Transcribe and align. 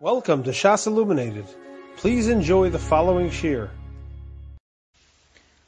Welcome 0.00 0.44
to 0.44 0.50
Shas 0.50 0.86
Illuminated. 0.86 1.44
Please 1.96 2.28
enjoy 2.28 2.70
the 2.70 2.78
following 2.78 3.32
shir. 3.32 3.68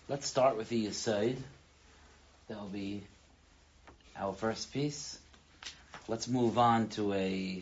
Let's 0.09 0.29
start 0.29 0.57
with 0.57 0.69
the 0.69 0.87
Yesod. 0.87 1.35
That'll 2.47 2.67
be 2.67 3.03
our 4.17 4.33
first 4.33 4.73
piece. 4.73 5.19
Let's 6.07 6.29
move 6.29 6.59
on 6.59 6.91
to 6.91 7.13
a 7.13 7.61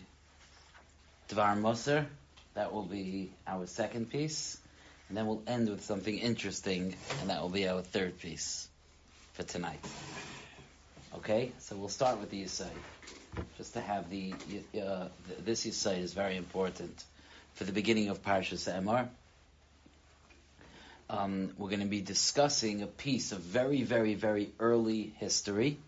Dvar 1.30 1.58
Musar. 1.58 2.04
That 2.52 2.74
will 2.74 2.82
be 2.82 3.30
our 3.46 3.66
second 3.66 4.10
piece. 4.10 4.58
And 5.08 5.16
then 5.16 5.26
we'll 5.26 5.42
end 5.46 5.70
with 5.70 5.82
something 5.82 6.18
interesting, 6.18 6.94
and 7.22 7.30
that 7.30 7.40
will 7.40 7.48
be 7.48 7.66
our 7.66 7.80
third 7.80 8.18
piece 8.18 8.68
for 9.32 9.42
tonight. 9.42 9.82
Okay? 11.14 11.50
So 11.60 11.76
we'll 11.76 11.88
start 11.88 12.20
with 12.20 12.28
the 12.28 12.44
Yesod 12.44 12.68
just 13.56 13.74
to 13.74 13.80
have 13.80 14.10
the 14.10 14.34
uh, 14.80 15.08
this 15.44 15.66
Yisai 15.66 15.98
is 15.98 16.14
very 16.14 16.36
important 16.36 17.04
for 17.54 17.64
the 17.64 17.72
beginning 17.72 18.08
of 18.08 18.22
Parshas 18.22 18.72
Emor. 18.72 19.08
Um, 21.10 21.50
we're 21.56 21.70
going 21.70 21.80
to 21.80 21.86
be 21.86 22.02
discussing 22.02 22.82
a 22.82 22.86
piece 22.86 23.32
of 23.32 23.40
very, 23.40 23.82
very, 23.82 24.14
very 24.14 24.50
early 24.60 25.14
history. 25.16 25.78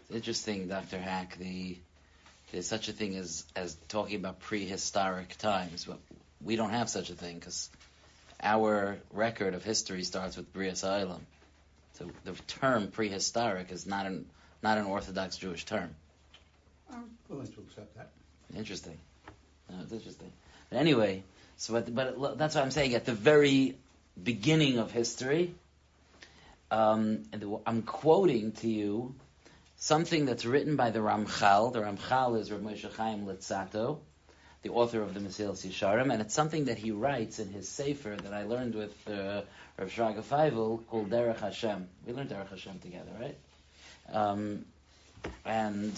It's 0.00 0.16
interesting, 0.16 0.68
Dr. 0.68 0.98
Hack. 0.98 1.36
The 1.38 1.76
there's 2.50 2.66
such 2.66 2.88
a 2.88 2.92
thing 2.92 3.16
as 3.16 3.44
as 3.54 3.76
talking 3.88 4.16
about 4.16 4.40
prehistoric 4.40 5.36
times, 5.38 5.84
but 5.84 5.98
we 6.44 6.56
don't 6.56 6.70
have 6.70 6.90
such 6.90 7.10
a 7.10 7.14
thing 7.14 7.38
because 7.38 7.70
our 8.42 8.98
record 9.12 9.54
of 9.54 9.62
history 9.62 10.02
starts 10.02 10.36
with 10.36 10.52
Brias 10.52 10.84
Olam. 10.84 11.20
So 11.94 12.10
the 12.24 12.32
term 12.46 12.88
prehistoric 12.88 13.70
is 13.70 13.86
not 13.86 14.06
an 14.06 14.26
not 14.62 14.78
an 14.78 14.84
Orthodox 14.84 15.36
Jewish 15.36 15.64
term. 15.64 15.94
I'm 16.92 17.04
willing 17.28 17.46
to 17.46 17.60
accept 17.60 17.96
that. 17.96 18.10
Interesting. 18.56 18.98
No, 19.68 19.76
it's 19.82 19.92
interesting. 19.92 20.32
But 20.68 20.78
anyway, 20.78 21.22
so 21.56 21.74
but, 21.74 21.94
but 21.94 22.38
that's 22.38 22.54
what 22.54 22.64
I'm 22.64 22.70
saying. 22.70 22.94
At 22.94 23.04
the 23.04 23.14
very 23.14 23.76
beginning 24.22 24.78
of 24.78 24.90
history, 24.90 25.54
um, 26.70 27.24
I'm 27.66 27.82
quoting 27.82 28.52
to 28.52 28.68
you 28.68 29.14
something 29.76 30.26
that's 30.26 30.44
written 30.44 30.76
by 30.76 30.90
the 30.90 31.00
Ramchal. 31.00 31.72
The 31.72 31.80
Ramchal 31.80 32.38
is 32.38 32.52
Rav 32.52 32.60
Moshe 32.60 32.92
Chaim 32.94 33.26
Luzzatto, 33.26 33.98
the 34.62 34.70
author 34.70 35.02
of 35.02 35.14
the 35.14 35.20
Mesilas 35.20 35.66
Yesharim, 35.66 36.12
and 36.12 36.20
it's 36.20 36.34
something 36.34 36.66
that 36.66 36.78
he 36.78 36.90
writes 36.90 37.38
in 37.38 37.48
his 37.48 37.68
sefer 37.68 38.16
that 38.16 38.32
I 38.32 38.44
learned 38.44 38.74
with 38.74 38.94
uh, 39.08 39.42
Rav 39.78 39.90
Shraga 39.90 40.22
Feivel 40.22 40.86
called 40.86 41.10
Derech 41.10 41.40
Hashem. 41.40 41.88
We 42.06 42.12
learned 42.12 42.30
Derech 42.30 42.50
Hashem 42.50 42.78
together, 42.80 43.10
right? 43.20 43.36
Um, 44.12 44.64
and 45.44 45.92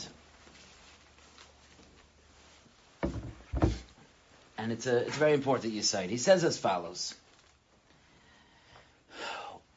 and 4.59 4.73
it's 4.73 4.87
a 4.87 4.99
it's 5.07 5.17
very 5.17 5.35
important 5.35 5.65
that 5.65 5.71
you 5.71 5.83
it. 6.05 6.11
He 6.11 6.19
says 6.19 6.45
as 6.45 6.59
follows: 6.59 7.15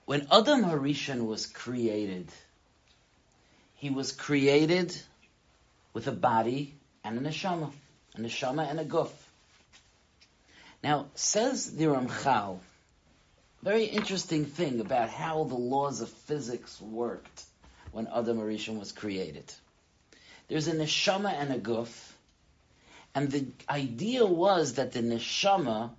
When 0.05 0.27
Adam 0.31 0.63
Harishon 0.63 1.25
was 1.25 1.47
created, 1.47 2.29
he 3.75 3.89
was 3.89 4.11
created 4.11 4.95
with 5.93 6.07
a 6.07 6.11
body 6.11 6.75
and 7.03 7.17
a 7.17 7.21
neshama, 7.21 7.71
a 8.15 8.19
neshama 8.19 8.69
and 8.69 8.79
a 8.79 8.85
guf. 8.85 9.11
Now, 10.83 11.07
says 11.15 11.75
the 11.75 11.85
Ramchal, 11.85 12.59
very 13.63 13.85
interesting 13.85 14.45
thing 14.45 14.81
about 14.81 15.09
how 15.09 15.45
the 15.45 15.55
laws 15.55 16.01
of 16.01 16.09
physics 16.09 16.79
worked 16.79 17.43
when 17.95 18.09
Adam 18.13 18.39
Arishon 18.41 18.77
was 18.77 18.91
created. 18.91 19.49
There's 20.49 20.67
a 20.67 20.73
neshama 20.73 21.31
and 21.31 21.53
a 21.53 21.57
guf, 21.57 22.11
and 23.15 23.31
the 23.31 23.45
idea 23.69 24.25
was 24.25 24.73
that 24.73 24.91
the 24.91 24.99
neshama 24.99 25.91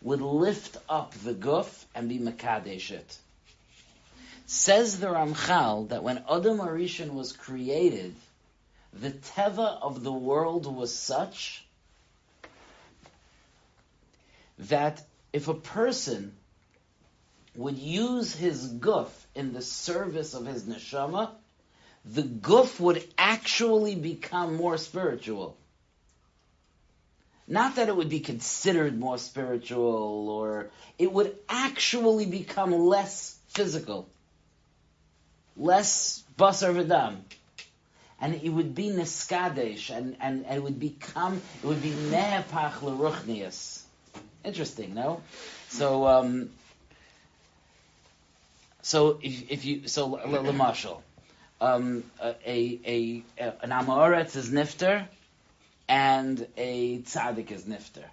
would 0.00 0.22
lift 0.22 0.78
up 0.88 1.12
the 1.12 1.34
guf 1.34 1.84
and 1.94 2.08
be 2.08 2.18
makadesh 2.18 2.90
it. 2.90 3.18
Says 4.46 4.98
the 4.98 5.08
Ramchal 5.08 5.90
that 5.90 6.02
when 6.02 6.24
Adam 6.26 6.58
Arishon 6.58 7.10
was 7.10 7.34
created, 7.34 8.14
the 8.94 9.10
teva 9.10 9.78
of 9.82 10.02
the 10.02 10.12
world 10.12 10.64
was 10.64 10.94
such 10.94 11.62
that 14.58 15.04
if 15.34 15.48
a 15.48 15.54
person 15.54 16.34
would 17.54 17.76
use 17.76 18.34
his 18.34 18.72
guf 18.72 19.25
in 19.36 19.52
the 19.52 19.62
service 19.62 20.34
of 20.34 20.46
his 20.46 20.64
neshama, 20.64 21.30
the 22.04 22.22
guf 22.22 22.80
would 22.80 23.04
actually 23.18 23.94
become 23.94 24.56
more 24.56 24.78
spiritual. 24.78 25.56
Not 27.46 27.76
that 27.76 27.88
it 27.88 27.96
would 27.96 28.08
be 28.08 28.20
considered 28.20 28.98
more 28.98 29.18
spiritual, 29.18 30.30
or 30.30 30.70
it 30.98 31.12
would 31.12 31.36
actually 31.48 32.26
become 32.26 32.72
less 32.72 33.38
physical, 33.48 34.08
less 35.56 36.24
basar 36.36 36.74
v'dam, 36.74 37.18
and 38.20 38.34
it 38.34 38.48
would 38.48 38.74
be 38.74 38.88
neskadesh, 38.88 39.96
and, 39.96 40.16
and, 40.20 40.44
and 40.46 40.56
it 40.56 40.62
would 40.62 40.80
become, 40.80 41.40
it 41.62 41.66
would 41.66 41.82
be 41.82 41.90
nehepach 41.90 42.82
l'ruchnias. 42.82 43.82
Interesting, 44.44 44.94
no? 44.94 45.20
So, 45.68 46.06
um, 46.06 46.50
so 48.86 49.18
if, 49.20 49.50
if 49.50 49.64
you 49.64 49.88
so 49.88 50.10
lemashal, 50.10 51.02
um, 51.60 52.04
a, 52.22 52.36
a, 52.46 53.24
a 53.36 53.44
an 53.64 53.70
amoretz 53.70 54.36
is 54.36 54.48
nifter, 54.48 55.08
and 55.88 56.46
a 56.56 56.98
tzaddik 57.00 57.50
is 57.50 57.64
nifter. 57.64 58.04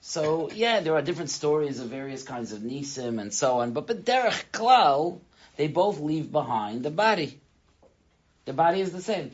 So 0.00 0.50
yeah, 0.50 0.80
there 0.80 0.96
are 0.96 1.02
different 1.02 1.30
stories 1.30 1.78
of 1.78 1.86
various 1.86 2.24
kinds 2.24 2.52
of 2.52 2.62
nisim 2.62 3.20
and 3.20 3.32
so 3.32 3.60
on, 3.60 3.74
but 3.74 3.86
but 3.86 4.04
derech 4.04 4.46
klal, 4.52 5.20
they 5.54 5.68
both 5.68 6.00
leave 6.00 6.32
behind 6.32 6.82
the 6.82 6.90
body. 6.90 7.38
The 8.44 8.54
body 8.54 8.80
is 8.80 8.90
the 8.90 9.02
same. 9.02 9.30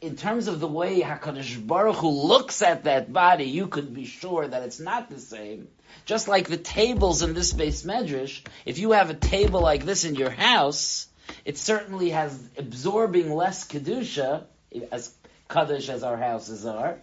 In 0.00 0.16
terms 0.16 0.48
of 0.48 0.60
the 0.60 0.66
way 0.66 1.00
Hakadosh 1.00 1.66
Baruch 1.66 1.96
Hu 1.96 2.08
looks 2.08 2.62
at 2.62 2.84
that 2.84 3.12
body, 3.12 3.44
you 3.44 3.66
could 3.66 3.94
be 3.94 4.06
sure 4.06 4.46
that 4.46 4.62
it's 4.62 4.80
not 4.80 5.10
the 5.10 5.20
same 5.20 5.68
just 6.04 6.28
like 6.28 6.48
the 6.48 6.56
tables 6.56 7.22
in 7.22 7.34
this 7.34 7.52
beis 7.52 7.84
medrash, 7.84 8.42
if 8.64 8.78
you 8.78 8.92
have 8.92 9.10
a 9.10 9.14
table 9.14 9.60
like 9.60 9.84
this 9.84 10.04
in 10.04 10.14
your 10.14 10.30
house, 10.30 11.06
it 11.44 11.58
certainly 11.58 12.10
has 12.10 12.38
absorbing 12.56 13.32
less 13.32 13.66
kedusha, 13.66 14.44
as 14.90 15.12
kaddish 15.48 15.88
as 15.88 16.02
our 16.02 16.16
houses 16.16 16.66
are, 16.66 16.98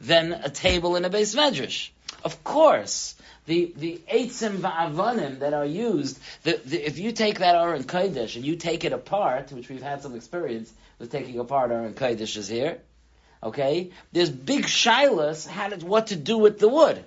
than 0.00 0.32
a 0.32 0.48
table 0.48 0.96
in 0.96 1.04
a 1.04 1.10
beis 1.10 1.36
medrash. 1.36 1.90
Of 2.24 2.42
course, 2.42 3.14
the 3.46 3.72
the 3.76 4.00
eitzim 4.12 4.58
va'avanim 4.58 5.40
that 5.40 5.54
are 5.54 5.64
used, 5.64 6.18
the, 6.42 6.60
the, 6.64 6.86
if 6.86 6.98
you 6.98 7.12
take 7.12 7.38
that 7.38 7.54
Aron 7.54 7.84
Kodesh 7.84 8.36
and 8.36 8.44
you 8.44 8.56
take 8.56 8.84
it 8.84 8.92
apart, 8.92 9.52
which 9.52 9.68
we've 9.68 9.82
had 9.82 10.02
some 10.02 10.14
experience 10.16 10.72
with 10.98 11.10
taking 11.10 11.38
apart 11.38 11.70
Aron 11.70 11.94
Kodesh 11.94 12.36
is 12.36 12.48
here, 12.48 12.78
okay, 13.42 13.90
there's 14.12 14.30
big 14.30 14.64
shilas 14.64 15.48
to, 15.78 15.86
what 15.86 16.08
to 16.08 16.16
do 16.16 16.38
with 16.38 16.58
the 16.58 16.68
wood. 16.68 17.04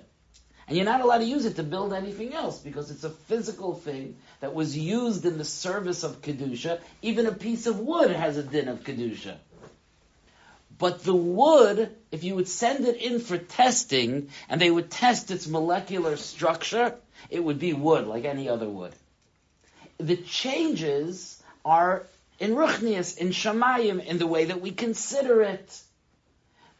And 0.68 0.76
you're 0.76 0.86
not 0.86 1.00
allowed 1.00 1.18
to 1.18 1.24
use 1.24 1.44
it 1.44 1.56
to 1.56 1.62
build 1.62 1.92
anything 1.92 2.32
else 2.32 2.58
because 2.58 2.90
it's 2.90 3.04
a 3.04 3.10
physical 3.10 3.74
thing 3.74 4.16
that 4.40 4.54
was 4.54 4.76
used 4.76 5.26
in 5.26 5.36
the 5.36 5.44
service 5.44 6.04
of 6.04 6.22
Kedusha. 6.22 6.80
Even 7.02 7.26
a 7.26 7.32
piece 7.32 7.66
of 7.66 7.80
wood 7.80 8.10
has 8.10 8.36
a 8.36 8.42
din 8.42 8.68
of 8.68 8.82
Kedusha. 8.84 9.36
But 10.78 11.04
the 11.04 11.14
wood, 11.14 11.94
if 12.10 12.24
you 12.24 12.34
would 12.36 12.48
send 12.48 12.86
it 12.86 12.96
in 12.96 13.20
for 13.20 13.38
testing 13.38 14.30
and 14.48 14.60
they 14.60 14.70
would 14.70 14.90
test 14.90 15.30
its 15.30 15.46
molecular 15.46 16.16
structure, 16.16 16.94
it 17.28 17.44
would 17.44 17.58
be 17.58 17.72
wood 17.72 18.06
like 18.06 18.24
any 18.24 18.48
other 18.48 18.68
wood. 18.68 18.92
The 19.98 20.16
changes 20.16 21.40
are 21.64 22.06
in 22.42 22.56
Ruchnias, 22.56 23.16
in 23.18 23.28
Shamayim, 23.28 24.04
in 24.04 24.18
the 24.18 24.26
way 24.26 24.46
that 24.46 24.60
we 24.60 24.72
consider 24.72 25.42
it. 25.42 25.80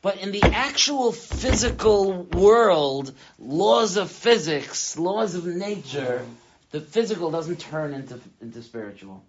But 0.03 0.17
in 0.17 0.33
the 0.33 0.43
actual 0.43 1.13
physical 1.13 2.25
world, 2.25 3.15
laws 3.39 3.97
of 3.97 4.11
physics, 4.11 4.99
laws 4.99 5.37
of 5.37 5.47
nature, 5.47 6.27
the 6.73 6.81
physical 6.81 7.31
doesn't 7.31 7.61
turn 7.61 7.95
into, 7.95 8.21
into 8.41 8.61
spiritual. 8.61 9.23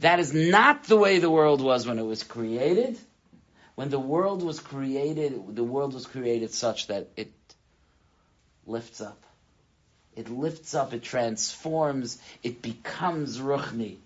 That 0.00 0.18
is 0.18 0.34
not 0.34 0.82
the 0.84 0.96
way 0.96 1.20
the 1.20 1.30
world 1.30 1.60
was 1.60 1.86
when 1.86 2.00
it 2.00 2.06
was 2.06 2.24
created. 2.24 2.98
When 3.76 3.90
the 3.90 4.00
world 4.00 4.42
was 4.42 4.58
created, 4.58 5.54
the 5.54 5.62
world 5.62 5.94
was 5.94 6.04
created 6.04 6.52
such 6.52 6.88
that 6.88 7.10
it 7.16 7.30
lifts 8.66 9.00
up. 9.00 9.22
It 10.16 10.28
lifts 10.28 10.74
up, 10.74 10.92
it 10.94 11.04
transforms, 11.04 12.18
it 12.42 12.60
becomes 12.60 13.38
ruchni. 13.38 13.98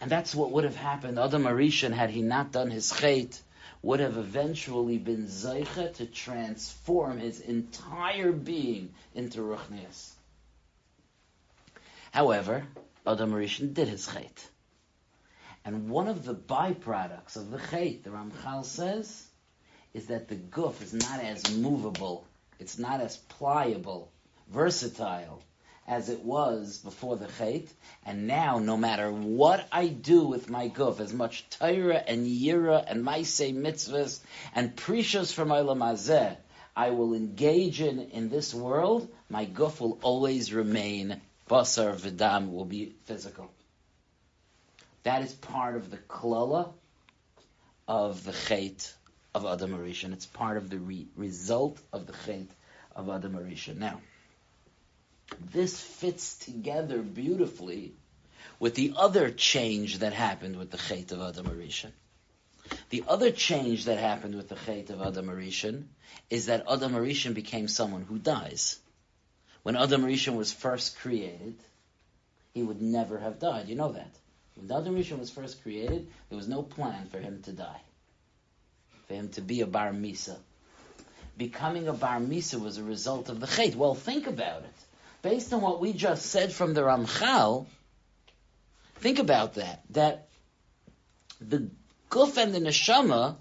And 0.00 0.10
that's 0.10 0.34
what 0.34 0.50
would 0.52 0.64
have 0.64 0.76
happened. 0.76 1.18
Adam 1.18 1.44
Arishan, 1.44 1.92
had 1.92 2.10
he 2.10 2.22
not 2.22 2.52
done 2.52 2.70
his 2.70 2.90
chait, 2.90 3.38
would 3.82 4.00
have 4.00 4.16
eventually 4.16 4.98
been 4.98 5.26
zeicha 5.26 5.94
to 5.96 6.06
transform 6.06 7.18
his 7.18 7.40
entire 7.40 8.32
being 8.32 8.94
into 9.14 9.40
ruchnias. 9.40 10.10
However, 12.12 12.66
Adam 13.06 13.32
Arishan 13.32 13.74
did 13.74 13.88
his 13.88 14.08
chait. 14.08 14.48
And 15.64 15.90
one 15.90 16.08
of 16.08 16.24
the 16.24 16.34
byproducts 16.34 17.36
of 17.36 17.50
the 17.50 17.58
chait, 17.58 18.02
the 18.02 18.10
Ramchal 18.10 18.64
says, 18.64 19.26
is 19.92 20.06
that 20.06 20.28
the 20.28 20.36
guf 20.36 20.80
is 20.82 20.94
not 20.94 21.20
as 21.20 21.54
movable, 21.54 22.24
it's 22.58 22.78
not 22.78 23.00
as 23.00 23.16
pliable, 23.16 24.10
versatile 24.48 25.42
as 25.90 26.08
it 26.08 26.24
was 26.24 26.78
before 26.78 27.16
the 27.16 27.26
chait. 27.26 27.68
And 28.06 28.28
now, 28.28 28.60
no 28.60 28.76
matter 28.76 29.10
what 29.10 29.66
I 29.72 29.88
do 29.88 30.24
with 30.24 30.48
my 30.48 30.68
guf, 30.68 31.00
as 31.00 31.12
much 31.12 31.44
Torah 31.50 32.02
and 32.06 32.26
Yira 32.26 32.84
and 32.86 33.04
Maisei 33.04 33.52
mitzvahs 33.52 34.20
and 34.54 34.76
precious 34.76 35.32
from 35.32 35.48
Olam 35.48 35.78
Hazeh, 35.78 36.36
I 36.76 36.90
will 36.90 37.12
engage 37.12 37.80
in 37.80 37.98
in 38.10 38.28
this 38.28 38.54
world, 38.54 39.08
my 39.28 39.44
guf 39.44 39.80
will 39.80 39.98
always 40.02 40.52
remain 40.52 41.20
basar 41.48 41.96
v'dam, 41.96 42.52
will 42.52 42.64
be 42.64 42.94
physical. 43.06 43.50
That 45.02 45.22
is 45.22 45.32
part 45.32 45.74
of 45.74 45.90
the 45.90 45.96
klala 45.96 46.72
of 47.88 48.22
the 48.22 48.32
chait 48.32 48.92
of 49.34 49.44
Adam 49.44 49.72
Arishan. 49.72 50.12
It's 50.12 50.26
part 50.26 50.56
of 50.56 50.70
the 50.70 50.78
re- 50.78 51.08
result 51.16 51.80
of 51.92 52.06
the 52.06 52.12
chait 52.12 52.46
of 52.94 53.08
Adam. 53.08 53.36
Now, 53.76 54.00
this 55.52 55.80
fits 55.80 56.36
together 56.38 57.02
beautifully 57.02 57.94
with 58.58 58.74
the 58.74 58.94
other 58.96 59.30
change 59.30 59.98
that 59.98 60.12
happened 60.12 60.56
with 60.56 60.70
the 60.70 60.78
chait 60.78 61.12
of 61.12 61.20
Adam 61.20 61.46
Arishan. 61.46 61.92
The 62.90 63.04
other 63.08 63.30
change 63.30 63.86
that 63.86 63.98
happened 63.98 64.34
with 64.34 64.48
the 64.48 64.54
chait 64.54 64.90
of 64.90 65.00
Adam 65.00 65.26
Arishan 65.26 65.84
is 66.28 66.46
that 66.46 66.66
Adam 66.70 66.92
Arishan 66.92 67.34
became 67.34 67.68
someone 67.68 68.02
who 68.02 68.18
dies. 68.18 68.78
When 69.62 69.76
Adam 69.76 70.02
Arishan 70.02 70.36
was 70.36 70.52
first 70.52 70.98
created, 70.98 71.56
he 72.52 72.62
would 72.62 72.80
never 72.80 73.18
have 73.18 73.38
died. 73.38 73.68
You 73.68 73.76
know 73.76 73.92
that. 73.92 74.10
When 74.54 74.70
Adam 74.70 74.94
Rishon 74.94 75.18
was 75.18 75.30
first 75.30 75.62
created, 75.62 76.08
there 76.28 76.36
was 76.36 76.48
no 76.48 76.62
plan 76.62 77.06
for 77.08 77.18
him 77.18 77.42
to 77.42 77.52
die, 77.52 77.80
for 79.06 79.14
him 79.14 79.28
to 79.30 79.40
be 79.40 79.60
a 79.62 79.66
bar 79.66 79.92
misa. 79.92 80.36
Becoming 81.38 81.88
a 81.88 81.92
bar 81.92 82.18
misa 82.18 82.60
was 82.60 82.76
a 82.76 82.82
result 82.82 83.28
of 83.28 83.40
the 83.40 83.46
chait. 83.46 83.74
Well, 83.74 83.94
think 83.94 84.26
about 84.26 84.64
it. 84.64 84.74
Based 85.22 85.52
on 85.52 85.60
what 85.60 85.80
we 85.80 85.92
just 85.92 86.26
said 86.26 86.52
from 86.52 86.72
the 86.74 86.80
Ramchal, 86.80 87.66
think 88.96 89.18
about 89.18 89.54
that. 89.54 89.82
That 89.90 90.28
the 91.40 91.70
guf 92.10 92.36
and 92.36 92.54
the 92.54 92.60
neshama, 92.60 93.36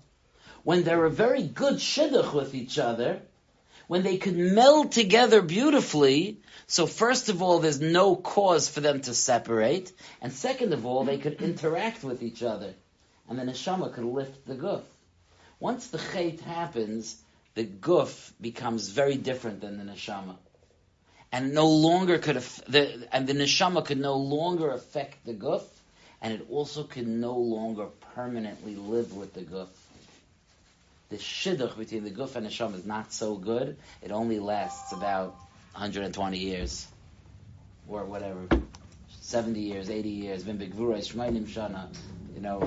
when 0.63 0.83
they're 0.83 1.05
a 1.05 1.11
very 1.11 1.43
good 1.43 1.75
shidduch 1.75 2.33
with 2.33 2.53
each 2.53 2.77
other, 2.77 3.21
when 3.87 4.03
they 4.03 4.17
could 4.17 4.37
meld 4.37 4.91
together 4.91 5.41
beautifully, 5.41 6.41
so 6.67 6.85
first 6.85 7.29
of 7.29 7.41
all, 7.41 7.59
there's 7.59 7.81
no 7.81 8.15
cause 8.15 8.69
for 8.69 8.81
them 8.81 9.01
to 9.01 9.13
separate, 9.13 9.91
and 10.21 10.31
second 10.31 10.73
of 10.73 10.85
all, 10.85 11.03
they 11.03 11.17
could 11.17 11.41
interact 11.41 12.03
with 12.03 12.21
each 12.21 12.43
other, 12.43 12.75
and 13.27 13.39
the 13.39 13.43
neshama 13.43 13.91
could 13.91 14.03
lift 14.03 14.45
the 14.45 14.53
guf. 14.53 14.83
Once 15.59 15.87
the 15.87 15.97
chait 15.97 16.39
happens, 16.41 17.17
the 17.55 17.65
guf 17.65 18.31
becomes 18.39 18.89
very 18.89 19.15
different 19.15 19.61
than 19.61 19.77
the 19.77 19.91
neshama, 19.91 20.35
and 21.31 21.53
no 21.53 21.67
longer 21.67 22.17
could 22.17 22.37
the 22.67 23.07
and 23.11 23.27
the 23.27 23.33
neshama 23.33 23.85
could 23.85 23.99
no 23.99 24.15
longer 24.15 24.71
affect 24.71 25.25
the 25.25 25.33
guf, 25.33 25.63
and 26.21 26.33
it 26.33 26.45
also 26.49 26.83
could 26.83 27.07
no 27.07 27.37
longer 27.37 27.87
permanently 28.15 28.75
live 28.75 29.13
with 29.13 29.33
the 29.33 29.41
guf 29.41 29.67
the 31.09 31.17
shidduch 31.17 31.75
between 31.77 32.03
the 32.03 32.11
guf 32.11 32.35
and 32.35 32.45
neshama 32.45 32.75
is 32.75 32.85
not 32.85 33.11
so 33.11 33.35
good. 33.35 33.77
It 34.01 34.11
only 34.11 34.39
lasts 34.39 34.93
about 34.93 35.35
120 35.73 36.37
years, 36.37 36.87
or 37.87 38.05
whatever, 38.05 38.47
70 39.21 39.59
years, 39.59 39.89
80 39.89 40.09
years. 40.09 40.43
Shana, 40.43 41.87
you 42.35 42.41
know, 42.41 42.59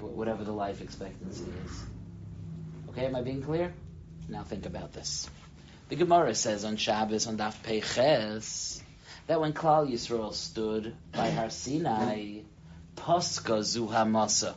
whatever 0.00 0.44
the 0.44 0.52
life 0.52 0.80
expectancy 0.80 1.44
is. 1.64 1.82
Okay, 2.90 3.06
am 3.06 3.14
I 3.14 3.22
being 3.22 3.42
clear? 3.42 3.72
Now 4.28 4.42
think 4.42 4.66
about 4.66 4.92
this. 4.92 5.28
The 5.88 5.96
Gemara 5.96 6.34
says 6.34 6.64
on 6.64 6.76
Shabbos 6.76 7.26
on 7.26 7.38
Daf 7.38 7.62
Peiches 7.62 8.80
that 9.26 9.40
when 9.40 9.52
Klal 9.52 9.90
Yisrael 9.90 10.32
stood 10.32 10.94
by 11.12 11.30
Har 11.30 11.50
Sinai, 11.50 12.40
Paska 12.96 13.60
Zuhamasa 13.60 14.54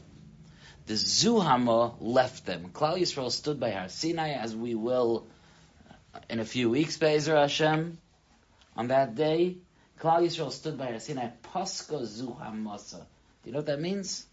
the 0.87 0.93
Zuhama 0.93 1.95
left 1.99 2.45
them. 2.45 2.69
Klal 2.73 2.97
Yisrael 2.97 3.29
stood 3.29 3.59
by 3.59 3.71
Har 3.71 3.89
Sinai, 3.89 4.31
as 4.31 4.55
we 4.55 4.73
will 4.73 5.27
in 6.29 6.39
a 6.39 6.45
few 6.45 6.69
weeks, 6.69 6.97
Be'ezer 6.97 7.35
Hashem. 7.35 7.97
On 8.77 8.87
that 8.87 9.15
day, 9.15 9.57
Klal 9.99 10.21
Yisrael 10.21 10.51
stood 10.51 10.77
by 10.77 10.91
Har 10.91 10.99
Sinai, 10.99 11.29
Paska 11.43 12.03
Zuhamasa. 12.03 12.99
Do 12.99 13.49
you 13.49 13.51
know 13.51 13.59
what 13.59 13.65
that 13.65 13.81
means? 13.81 14.25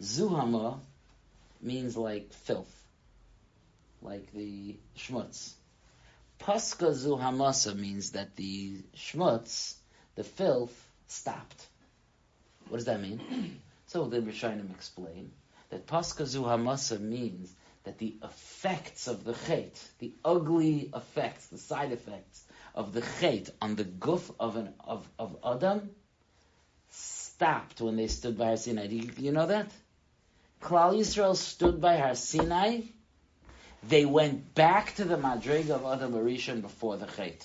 Zuhama 0.00 0.78
means 1.60 1.94
like 1.94 2.32
filth, 2.32 2.74
like 4.00 4.32
the 4.32 4.76
schmutz. 4.96 5.52
Paska 6.42 6.92
Zuhamasa 6.92 7.76
means 7.76 8.12
that 8.12 8.34
the 8.34 8.82
schmutz, 8.96 9.74
the 10.16 10.24
filth, 10.24 10.76
stopped. 11.06 11.66
What 12.68 12.78
does 12.78 12.86
that 12.86 13.00
mean? 13.00 13.60
so 13.86 14.06
the 14.06 14.20
Rishonim 14.20 14.70
explain 14.74 15.30
that 15.70 15.86
Paska 15.86 16.24
Zuhamasa 16.24 17.00
means 17.00 17.54
that 17.84 17.98
the 17.98 18.16
effects 18.24 19.06
of 19.06 19.22
the 19.22 19.34
chait, 19.34 19.78
the 20.00 20.12
ugly 20.24 20.90
effects, 20.94 21.46
the 21.46 21.58
side 21.58 21.92
effects 21.92 22.44
of 22.74 22.92
the 22.92 23.02
chait 23.02 23.50
on 23.60 23.76
the 23.76 23.84
guf 23.84 24.34
of 24.40 24.56
an 24.56 24.74
of, 24.80 25.08
of 25.20 25.36
Adam 25.44 25.90
stopped 26.90 27.80
when 27.80 27.96
they 27.96 28.08
stood 28.08 28.36
by 28.36 28.46
Har 28.46 28.56
Sinai. 28.56 28.88
Do 28.88 28.96
you, 28.96 29.10
you 29.16 29.32
know 29.32 29.46
that? 29.46 29.70
Klal 30.60 30.98
Yisrael 30.98 31.36
stood 31.36 31.80
by 31.80 31.98
Har 31.98 32.16
Sinai. 32.16 32.80
They 33.88 34.04
went 34.04 34.54
back 34.54 34.94
to 34.96 35.04
the 35.04 35.16
Madrig 35.16 35.70
of 35.70 35.84
Adam 35.84 36.12
Arishan 36.12 36.62
before 36.62 36.96
the 36.96 37.06
chait. 37.06 37.44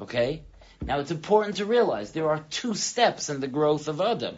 Okay? 0.00 0.42
Now 0.82 1.00
it's 1.00 1.10
important 1.10 1.56
to 1.56 1.66
realize 1.66 2.12
there 2.12 2.30
are 2.30 2.44
two 2.50 2.74
steps 2.74 3.28
in 3.28 3.40
the 3.40 3.48
growth 3.48 3.88
of 3.88 4.00
Adam. 4.00 4.36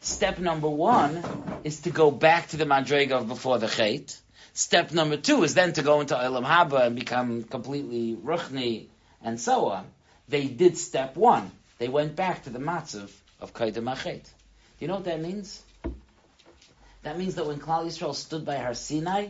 Step 0.00 0.38
number 0.38 0.68
one 0.68 1.22
is 1.64 1.80
to 1.80 1.90
go 1.90 2.10
back 2.10 2.48
to 2.48 2.56
the 2.56 2.64
Madrega 2.64 3.26
before 3.26 3.58
the 3.58 3.66
Chait. 3.66 4.16
Step 4.54 4.92
number 4.92 5.16
two 5.16 5.42
is 5.42 5.54
then 5.54 5.72
to 5.72 5.82
go 5.82 6.00
into 6.00 6.14
Olam 6.14 6.44
Haba 6.44 6.86
and 6.86 6.96
become 6.96 7.44
completely 7.44 8.16
Ruchni 8.16 8.86
and 9.22 9.40
so 9.40 9.66
on. 9.66 9.86
They 10.28 10.46
did 10.46 10.76
step 10.76 11.16
one. 11.16 11.50
They 11.78 11.88
went 11.88 12.16
back 12.16 12.44
to 12.44 12.50
the 12.50 12.58
Matzav 12.58 13.10
of 13.40 13.52
Kaidem 13.54 13.92
HaChet. 13.92 14.22
Do 14.22 14.30
you 14.80 14.88
know 14.88 14.96
what 14.96 15.04
that 15.04 15.20
means? 15.20 15.62
That 17.02 17.18
means 17.18 17.36
that 17.36 17.46
when 17.46 17.60
Klal 17.60 17.86
Yisrael 17.86 18.14
stood 18.14 18.44
by 18.44 18.56
Har 18.56 18.74
Sinai, 18.74 19.28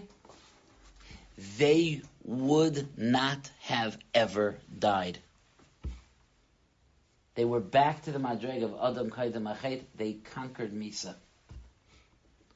they 1.58 2.02
would 2.24 2.98
not 2.98 3.50
have 3.60 3.96
ever 4.14 4.56
died. 4.76 5.18
They 7.34 7.44
were 7.44 7.60
back 7.60 8.02
to 8.02 8.10
the 8.10 8.18
Madreg 8.18 8.64
of 8.64 8.74
Adam 8.82 9.10
Kaidam 9.10 9.54
Achet. 9.54 9.82
They 9.96 10.14
conquered 10.14 10.72
Misa. 10.72 11.14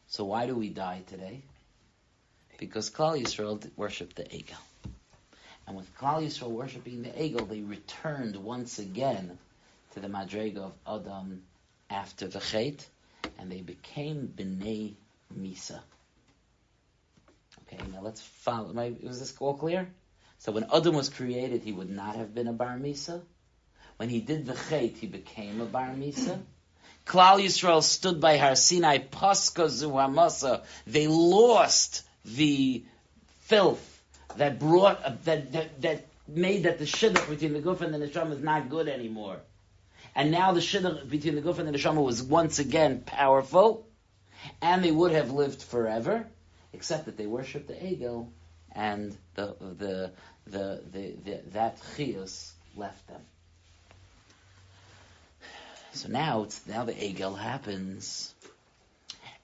So 0.08 0.24
why 0.24 0.46
do 0.46 0.56
we 0.56 0.70
die 0.70 1.02
today? 1.06 1.42
Because 2.58 2.90
Klal 2.90 3.22
Yisrael 3.22 3.64
worshipped 3.76 4.16
the 4.16 4.24
Egel. 4.24 4.58
And 5.66 5.76
with 5.76 5.96
Klal 5.96 6.26
Yisrael 6.26 6.50
worshipping 6.50 7.02
the 7.02 7.10
Egel, 7.10 7.48
they 7.48 7.60
returned 7.60 8.36
once 8.36 8.78
again 8.78 9.38
to 9.92 10.00
the 10.00 10.08
Madreg 10.08 10.56
of 10.56 10.72
Adam 10.86 11.42
after 11.88 12.26
the 12.26 12.40
Chet, 12.40 12.86
and 13.38 13.50
they 13.50 13.60
became 13.60 14.32
Bnei 14.36 14.94
Misa. 15.32 15.80
Okay, 17.62 17.82
now 17.92 18.00
let's 18.02 18.20
follow. 18.20 18.78
I, 18.78 18.94
was 19.02 19.20
this 19.20 19.34
all 19.38 19.54
clear? 19.54 19.88
So 20.38 20.52
when 20.52 20.66
Adam 20.74 20.94
was 20.94 21.08
created, 21.08 21.62
he 21.62 21.72
would 21.72 21.90
not 21.90 22.16
have 22.16 22.34
been 22.34 22.48
a 22.48 22.52
Bar 22.52 22.76
Misa. 22.78 23.22
When 24.02 24.08
he 24.08 24.20
did 24.20 24.46
the 24.46 24.54
chait, 24.54 24.96
he 24.96 25.06
became 25.06 25.60
a 25.60 25.64
bar 25.64 25.90
misa. 25.90 26.40
Klal 27.06 27.40
Yisrael 27.40 27.82
stood 27.84 28.20
by 28.20 28.36
Har 28.36 28.56
Sinai, 28.56 28.98
Paska 28.98 29.66
Zuhamasa. 29.66 30.64
They 30.88 31.06
lost 31.06 32.02
the 32.24 32.84
filth 33.42 34.02
that 34.36 34.58
brought, 34.58 35.04
uh, 35.04 35.14
that, 35.24 35.52
that, 35.52 35.82
that 35.82 36.06
made 36.26 36.64
that 36.64 36.78
the 36.80 36.84
shidduch 36.84 37.28
between 37.28 37.52
the 37.52 37.60
guf 37.60 37.80
and 37.80 37.94
the 37.94 37.98
neshama 37.98 38.32
is 38.32 38.42
not 38.42 38.68
good 38.68 38.88
anymore. 38.88 39.38
And 40.14 40.30
now 40.30 40.52
the 40.52 40.60
shidduch 40.60 41.08
between 41.08 41.34
the 41.34 41.42
guf 41.42 41.58
and 41.58 41.68
the 41.68 41.78
neshama 41.78 42.02
was 42.02 42.22
once 42.22 42.58
again 42.58 43.02
powerful, 43.06 43.86
and 44.60 44.84
they 44.84 44.90
would 44.90 45.12
have 45.12 45.30
lived 45.30 45.62
forever, 45.62 46.26
except 46.72 47.06
that 47.06 47.16
they 47.16 47.26
worshipped 47.26 47.68
the 47.68 47.74
egel, 47.74 48.28
and 48.74 49.16
the 49.34 49.54
the 49.60 50.12
the, 50.46 50.82
the, 50.90 51.14
the 51.24 51.40
that 51.52 51.78
chius 51.96 52.52
left 52.76 53.06
them. 53.08 53.20
So 55.94 56.08
now 56.08 56.44
it's 56.44 56.66
now 56.66 56.84
the 56.84 56.94
Egel 56.94 57.38
happens, 57.38 58.34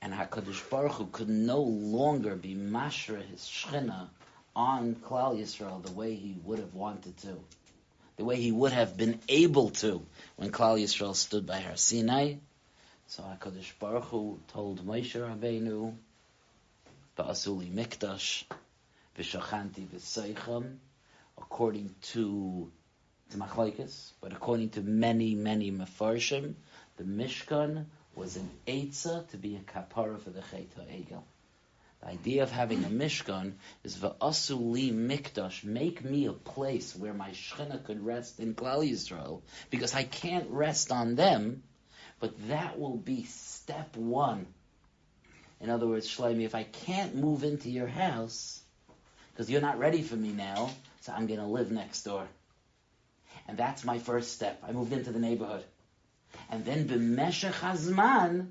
and 0.00 0.14
Hakadosh 0.14 0.69
Baruch 0.71 0.93
Hu 0.93 1.07
could 1.07 1.28
no 1.28 1.61
longer 1.61 2.37
be 2.37 2.55
mashra 2.55 3.23
his 3.23 3.40
shchina 3.40 4.09
on 4.57 4.95
Klal 4.95 5.38
Yisrael 5.38 5.85
the 5.85 5.93
way 5.93 6.14
he 6.14 6.37
would 6.45 6.59
have 6.59 6.75
wanted 6.75 7.17
to, 7.19 7.37
the 8.17 8.25
way 8.25 8.37
he 8.37 8.50
would 8.50 8.73
have 8.73 8.97
been 8.97 9.21
able 9.28 9.71
to 9.71 10.02
when 10.37 10.50
Klal 10.50 10.83
Yisrael 10.83 11.14
stood 11.14 11.47
by 11.47 11.61
Har 11.61 11.76
Sinai. 11.76 12.37
So 13.11 13.23
HaKadosh 13.23 13.73
Baruch 13.79 14.05
Hu 14.05 14.38
told 14.49 14.87
Moshe 14.87 15.15
Rabbeinu, 15.15 15.95
Ba'asuli 17.17 17.73
Mikdash, 17.73 18.45
V'shachanti 19.17 19.87
V'seicham, 19.87 20.77
according 21.38 21.95
to 22.03 22.71
to 23.31 23.37
Machlaikas, 23.38 24.12
but 24.21 24.33
according 24.33 24.71
to 24.71 24.83
many, 24.83 25.35
many 25.35 25.71
Mefarshim, 25.73 26.53
the 26.99 27.05
Mishkan 27.05 27.87
was 28.15 28.37
an 28.37 28.50
Eitzah 28.67 29.27
to 29.31 29.38
be 29.38 29.57
a 29.57 29.61
kapara 29.61 30.21
for 30.21 30.29
the 30.29 30.43
Chet 30.43 30.77
HaEgel. 30.77 31.23
The 32.03 32.09
idea 32.09 32.43
of 32.43 32.50
having 32.50 32.85
a 32.85 32.88
Mishkan 32.88 33.55
is 33.85 33.97
V'asuli 33.97 34.93
Mikdash, 34.93 35.65
make 35.65 36.05
me 36.05 36.27
a 36.27 36.35
place 36.35 36.95
where 36.95 37.15
my 37.15 37.31
Shechina 37.31 37.83
could 37.85 38.05
rest 38.05 38.38
in 38.38 38.55
Klal 38.55 38.87
Yisrael, 38.87 39.41
because 39.71 39.95
I 39.95 40.05
can't 40.05 40.50
rest 40.50 40.93
on 40.93 41.15
them, 41.15 41.62
but 42.21 42.49
that 42.49 42.79
will 42.79 42.97
be 42.97 43.25
step 43.25 43.97
one. 43.97 44.47
In 45.61 45.71
other 45.71 45.87
words, 45.87 46.09
Shlomi, 46.09 46.45
if 46.45 46.55
I 46.55 46.65
can't 46.65 47.17
move 47.17 47.43
into 47.43 47.71
your 47.71 47.89
house, 47.89 48.61
because 49.33 49.51
you're 49.51 49.61
not 49.61 49.79
ready 49.79 50.03
for 50.03 50.17
me 50.17 50.31
now, 50.31 50.71
so 51.01 51.13
I'm 51.13 51.27
going 51.27 51.41
to 51.41 51.47
live 51.47 51.71
next 51.71 52.03
door. 52.03 52.27
And 53.47 53.57
that's 53.57 53.85
my 53.85 53.99
first 53.99 54.33
step. 54.33 54.63
I 54.67 54.73
moved 54.73 54.93
into 54.93 55.11
the 55.11 55.19
neighborhood. 55.19 55.65
And 56.51 56.65
then 56.65 56.87
b'meshech 56.89 57.53
hazman, 57.53 58.49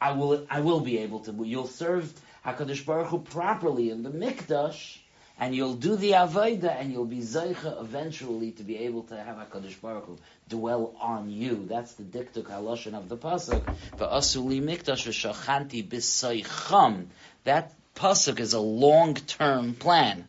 I 0.00 0.12
will, 0.12 0.46
I 0.48 0.60
will 0.60 0.80
be 0.80 0.98
able 0.98 1.20
to, 1.20 1.32
you'll 1.44 1.66
serve 1.66 2.12
HaKadosh 2.44 2.86
Baruch 2.86 3.08
Hu 3.08 3.18
properly 3.20 3.90
in 3.90 4.02
the 4.02 4.10
Mikdash, 4.10 4.98
and 5.40 5.54
you'll 5.54 5.74
do 5.74 5.96
the 5.96 6.12
Avodah, 6.12 6.80
and 6.80 6.92
you'll 6.92 7.04
be 7.04 7.18
Zeicha 7.20 7.80
eventually 7.80 8.50
to 8.52 8.64
be 8.64 8.78
able 8.78 9.04
to 9.04 9.16
have 9.16 9.36
HaKadosh 9.36 9.80
Baruch 9.80 10.06
Hu 10.06 10.18
dwell 10.48 10.96
on 11.00 11.30
you. 11.30 11.66
That's 11.68 11.92
the 11.94 12.02
diktuk 12.02 12.44
haloshin 12.44 12.94
of 12.94 13.08
the 13.08 13.16
Pasuk. 13.16 13.62
Mikdash 13.96 15.06
v'shachanti 15.06 15.86
b'seicham. 15.86 17.06
That 17.44 17.72
Pasuk 17.94 18.40
is 18.40 18.52
a 18.52 18.60
long-term 18.60 19.74
plan. 19.74 20.26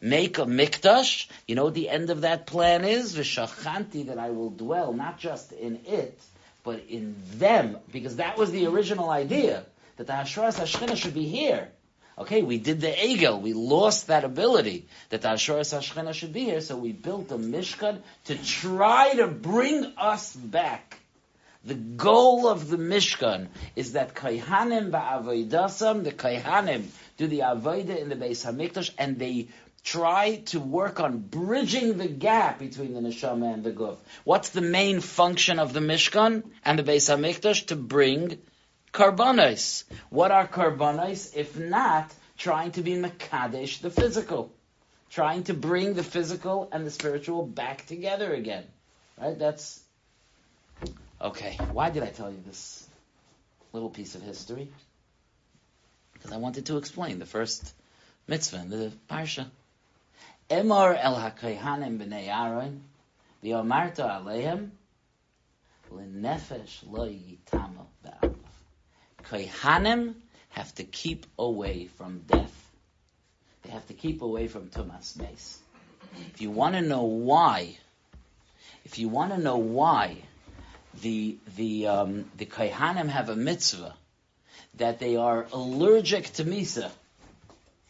Make 0.00 0.38
a 0.38 0.44
mikdash. 0.44 1.28
You 1.46 1.54
know 1.54 1.64
what 1.64 1.74
the 1.74 1.88
end 1.88 2.10
of 2.10 2.22
that 2.22 2.46
plan 2.46 2.84
is? 2.84 3.14
V'shachanti, 3.14 4.06
that 4.06 4.18
I 4.18 4.30
will 4.30 4.50
dwell 4.50 4.94
not 4.94 5.18
just 5.18 5.52
in 5.52 5.80
it, 5.86 6.18
but 6.64 6.84
in 6.88 7.16
them. 7.34 7.76
Because 7.92 8.16
that 8.16 8.38
was 8.38 8.52
the 8.52 8.66
original 8.66 9.10
idea, 9.10 9.64
that 9.98 10.06
the 10.06 10.12
Hashras 10.14 10.58
Hashchina 10.58 10.96
should 10.96 11.14
be 11.14 11.26
here. 11.26 11.68
Okay, 12.18 12.42
we 12.42 12.58
did 12.58 12.80
the 12.80 12.92
Egel. 12.92 13.42
We 13.42 13.52
lost 13.52 14.06
that 14.06 14.24
ability 14.24 14.86
that 15.10 15.20
the 15.20 15.28
Hashras 15.28 15.76
Hashchina 15.76 16.14
should 16.14 16.32
be 16.32 16.44
here, 16.44 16.62
so 16.62 16.74
we 16.76 16.92
built 16.92 17.30
a 17.30 17.36
Mishkan 17.36 17.98
to 18.24 18.36
try 18.36 19.12
to 19.14 19.26
bring 19.26 19.92
us 19.98 20.34
back. 20.34 20.98
The 21.66 21.74
goal 21.74 22.48
of 22.48 22.68
the 22.68 22.78
Mishkan 22.78 23.48
is 23.74 23.92
that 23.92 24.14
Kaihanim 24.14 24.90
ba'avoidasam, 24.92 26.04
the 26.04 26.12
Kaihanim 26.12 26.84
do 27.18 27.26
the 27.26 27.40
Avodah 27.40 28.00
in 28.00 28.08
the 28.08 28.16
Beis 28.16 28.46
Hamikdash, 28.46 28.92
and 28.96 29.18
they 29.18 29.48
try 29.84 30.36
to 30.46 30.58
work 30.58 31.00
on 31.00 31.18
bridging 31.18 31.98
the 31.98 32.08
gap 32.08 32.58
between 32.58 32.94
the 32.94 33.00
neshama 33.00 33.52
and 33.52 33.62
the 33.62 33.72
guf. 33.72 33.98
What's 34.24 34.48
the 34.50 34.62
main 34.62 35.00
function 35.00 35.58
of 35.58 35.74
the 35.74 35.80
Mishkan 35.80 36.44
and 36.64 36.78
the 36.78 36.82
Beis 36.82 37.14
Hamikdash? 37.14 37.66
To 37.66 37.76
bring 37.76 38.38
karbanos. 38.96 39.84
What 40.08 40.30
are 40.30 40.48
karbanos 40.48 41.36
if 41.36 41.58
not 41.58 42.12
trying 42.38 42.72
to 42.72 42.82
be 42.82 42.94
mekadesh 42.94 43.80
the 43.80 43.90
physical, 43.90 44.50
trying 45.10 45.44
to 45.44 45.54
bring 45.54 45.94
the 45.94 46.02
physical 46.02 46.68
and 46.72 46.86
the 46.86 46.90
spiritual 46.90 47.46
back 47.46 47.86
together 47.86 48.32
again? 48.32 48.64
Right? 49.20 49.38
That's 49.38 49.80
okay. 51.20 51.58
Why 51.72 51.90
did 51.90 52.02
I 52.02 52.08
tell 52.08 52.30
you 52.30 52.42
this 52.46 52.88
little 53.72 53.90
piece 53.90 54.14
of 54.14 54.22
history? 54.22 54.68
Because 56.14 56.32
I 56.32 56.38
wanted 56.38 56.66
to 56.66 56.78
explain 56.78 57.18
the 57.18 57.26
first 57.26 57.74
mitzvah 58.26 58.60
in 58.60 58.70
the 58.70 58.92
parsha. 59.10 59.46
Emor 60.48 60.98
el 60.98 61.16
hakayhanim 61.16 61.98
b'nei 61.98 62.28
Aaron, 62.28 62.82
v'yomarta 63.44 64.22
alehem, 64.22 64.70
l'nefesh 65.90 66.90
lo 66.90 67.06
yitama 67.06 67.84
be'alav. 68.02 68.35
Kayhanim 69.30 70.14
have 70.50 70.74
to 70.76 70.84
keep 70.84 71.26
away 71.38 71.88
from 71.98 72.20
death. 72.20 72.52
They 73.62 73.70
have 73.70 73.86
to 73.88 73.94
keep 73.94 74.22
away 74.22 74.46
from 74.46 74.68
tumas 74.68 75.16
meis. 75.18 75.58
If 76.32 76.40
you 76.40 76.50
want 76.50 76.76
to 76.76 76.80
know 76.80 77.02
why, 77.02 77.76
if 78.84 78.98
you 78.98 79.08
want 79.08 79.32
to 79.32 79.38
know 79.38 79.56
why 79.56 80.16
the 81.02 81.36
the 81.56 81.88
um, 81.88 82.30
the 82.36 82.46
kayhanim 82.46 83.08
have 83.08 83.28
a 83.28 83.36
mitzvah 83.36 83.94
that 84.74 84.98
they 84.98 85.16
are 85.16 85.46
allergic 85.52 86.32
to 86.34 86.44
misa. 86.44 86.90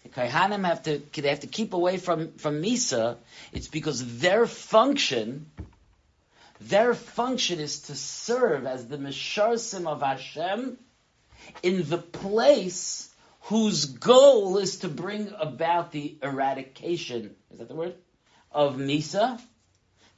The 0.02 0.08
kayhanim 0.08 0.64
have 0.64 0.82
to 0.84 1.02
they 1.20 1.28
have 1.28 1.40
to 1.40 1.46
keep 1.46 1.74
away 1.74 1.98
from 1.98 2.32
from 2.38 2.62
misa. 2.62 3.16
It's 3.52 3.68
because 3.68 4.18
their 4.18 4.46
function, 4.46 5.50
their 6.60 6.94
function 6.94 7.60
is 7.60 7.80
to 7.82 7.94
serve 7.94 8.66
as 8.66 8.88
the 8.88 8.96
misharsim 8.96 9.86
of 9.86 10.00
Hashem 10.02 10.78
in 11.62 11.88
the 11.88 11.98
place 11.98 13.08
whose 13.42 13.84
goal 13.84 14.58
is 14.58 14.78
to 14.78 14.88
bring 14.88 15.32
about 15.38 15.92
the 15.92 16.16
eradication. 16.22 17.34
Is 17.52 17.58
that 17.58 17.68
the 17.68 17.74
word? 17.74 17.94
Of 18.50 18.76
misa, 18.76 19.40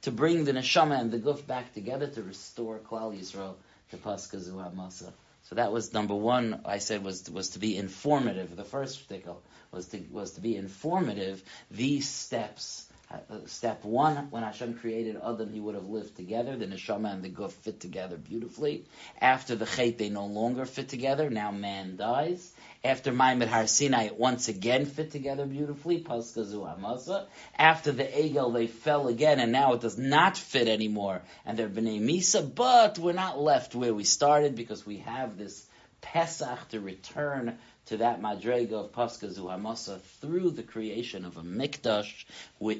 to 0.03 0.11
bring 0.11 0.45
the 0.45 0.53
neshama 0.53 0.99
and 0.99 1.11
the 1.11 1.19
guf 1.19 1.45
back 1.45 1.73
together 1.73 2.07
to 2.07 2.23
restore 2.23 2.79
Klal 2.79 3.17
Yisrael 3.17 3.55
to 3.91 3.97
Paska 3.97 4.37
Zuhamasa. 4.37 5.11
So 5.43 5.55
that 5.55 5.71
was 5.71 5.93
number 5.93 6.15
one. 6.15 6.61
I 6.65 6.77
said 6.77 7.03
was 7.03 7.29
was 7.29 7.49
to 7.51 7.59
be 7.59 7.77
informative. 7.77 8.55
The 8.55 8.63
first 8.63 9.01
article 9.09 9.41
was 9.71 9.87
to 9.87 9.99
was 10.11 10.31
to 10.31 10.41
be 10.41 10.55
informative. 10.55 11.43
These 11.71 12.07
steps. 12.07 12.85
Uh, 13.11 13.17
step 13.47 13.83
one, 13.83 14.27
when 14.29 14.43
Hashem 14.43 14.75
created 14.75 15.19
Adam, 15.25 15.51
he 15.51 15.59
would 15.59 15.73
have 15.73 15.89
lived 15.89 16.15
together. 16.15 16.55
The 16.55 16.67
neshama 16.67 17.11
and 17.11 17.23
the 17.23 17.29
guf 17.29 17.51
fit 17.51 17.79
together 17.79 18.17
beautifully. 18.17 18.85
After 19.19 19.55
the 19.55 19.65
chait, 19.65 19.97
they 19.97 20.09
no 20.09 20.27
longer 20.27 20.65
fit 20.65 20.89
together. 20.89 21.27
Now 21.31 21.49
man 21.49 21.95
dies. 21.95 22.53
After 22.83 23.11
Maimed 23.11 23.49
Har 23.49 23.65
Sinai, 23.65 24.03
it 24.05 24.19
once 24.19 24.47
again 24.47 24.85
fit 24.85 25.09
together 25.09 25.47
beautifully. 25.47 26.03
Paska 26.03 26.45
Zuhamasa. 26.45 27.25
After 27.57 27.91
the 27.91 28.03
Egel, 28.03 28.53
they 28.53 28.67
fell 28.67 29.07
again, 29.07 29.39
and 29.39 29.51
now 29.51 29.73
it 29.73 29.81
does 29.81 29.97
not 29.97 30.37
fit 30.37 30.67
anymore. 30.67 31.23
And 31.47 31.57
they're 31.57 31.67
B'nai 31.67 31.99
Misa, 31.99 32.43
but 32.53 32.99
we're 32.99 33.13
not 33.13 33.39
left 33.39 33.73
where 33.73 33.93
we 33.93 34.03
started 34.03 34.55
because 34.55 34.85
we 34.85 34.97
have 34.97 35.35
this 35.35 35.65
Pesach 36.01 36.69
to 36.69 36.79
return 36.79 37.57
to 37.87 37.97
that 37.97 38.21
Madrega 38.21 38.73
of 38.73 38.91
Paska 38.91 39.27
Zuhamasa 39.33 39.99
through 40.21 40.51
the 40.51 40.63
creation 40.63 41.25
of 41.25 41.37
a 41.37 41.41
Mikdash 41.41 42.25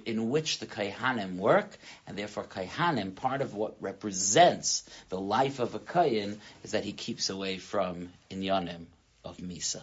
in 0.06 0.30
which 0.30 0.60
the 0.60 0.68
Kaihanim 0.68 1.38
work, 1.38 1.70
and 2.06 2.18
therefore 2.18 2.44
Kaihanim, 2.44 3.16
part 3.16 3.42
of 3.42 3.56
what 3.56 3.76
represents 3.82 4.88
the 5.10 5.20
life 5.20 5.60
of 5.60 5.74
a 5.74 5.80
Kayin, 5.80 6.38
is 6.64 6.72
that 6.72 6.84
he 6.84 6.94
keeps 6.94 7.30
away 7.30 7.58
from 7.58 8.10
Inyanim 8.30 8.86
of 9.26 9.38
Misa. 9.38 9.82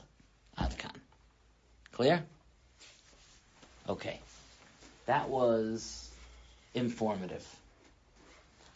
Adkan. 0.57 0.95
Clear? 1.93 2.23
Okay. 3.89 4.21
That 5.07 5.29
was 5.29 6.09
informative. 6.75 7.45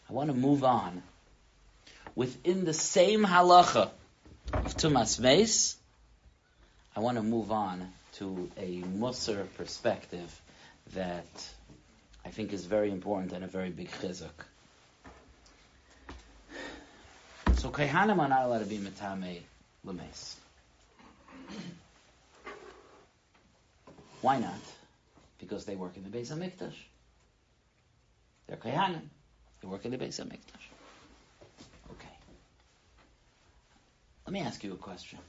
I 0.09 0.13
want 0.13 0.29
to 0.29 0.35
move 0.35 0.63
on. 0.63 1.01
Within 2.15 2.65
the 2.65 2.73
same 2.73 3.23
halacha 3.23 3.89
of 4.53 4.75
Tumas 4.77 5.19
Meis, 5.19 5.75
I 6.95 6.99
want 6.99 7.17
to 7.17 7.23
move 7.23 7.51
on 7.51 7.91
to 8.13 8.49
a 8.57 8.81
Musar 8.81 9.47
perspective 9.55 10.41
that 10.93 11.49
I 12.25 12.29
think 12.29 12.53
is 12.53 12.65
very 12.65 12.91
important 12.91 13.31
and 13.31 13.43
a 13.43 13.47
very 13.47 13.69
big 13.69 13.89
chizuk. 13.89 14.45
So 17.55 17.69
Kaihanim 17.69 18.19
are 18.19 18.27
not 18.27 18.45
allowed 18.45 18.59
to 18.59 18.65
be 18.65 18.77
Metame 18.77 19.41
Lemes. 19.85 20.35
Why 24.21 24.39
not? 24.39 24.59
Because 25.39 25.65
they 25.65 25.75
work 25.75 25.97
in 25.97 26.03
the 26.03 26.09
Beis 26.09 26.31
Hamikdash. 26.31 26.75
They're 28.47 28.57
Kaihanim. 28.57 29.01
They 29.61 29.67
work 29.67 29.85
in 29.85 29.91
the 29.91 29.97
Beis 29.97 30.19
Hamikdash. 30.19 30.67
Okay. 31.91 32.09
Let 34.31 34.39
me 34.39 34.47
ask 34.47 34.63
you 34.63 34.71
a 34.71 34.77
question. 34.77 35.19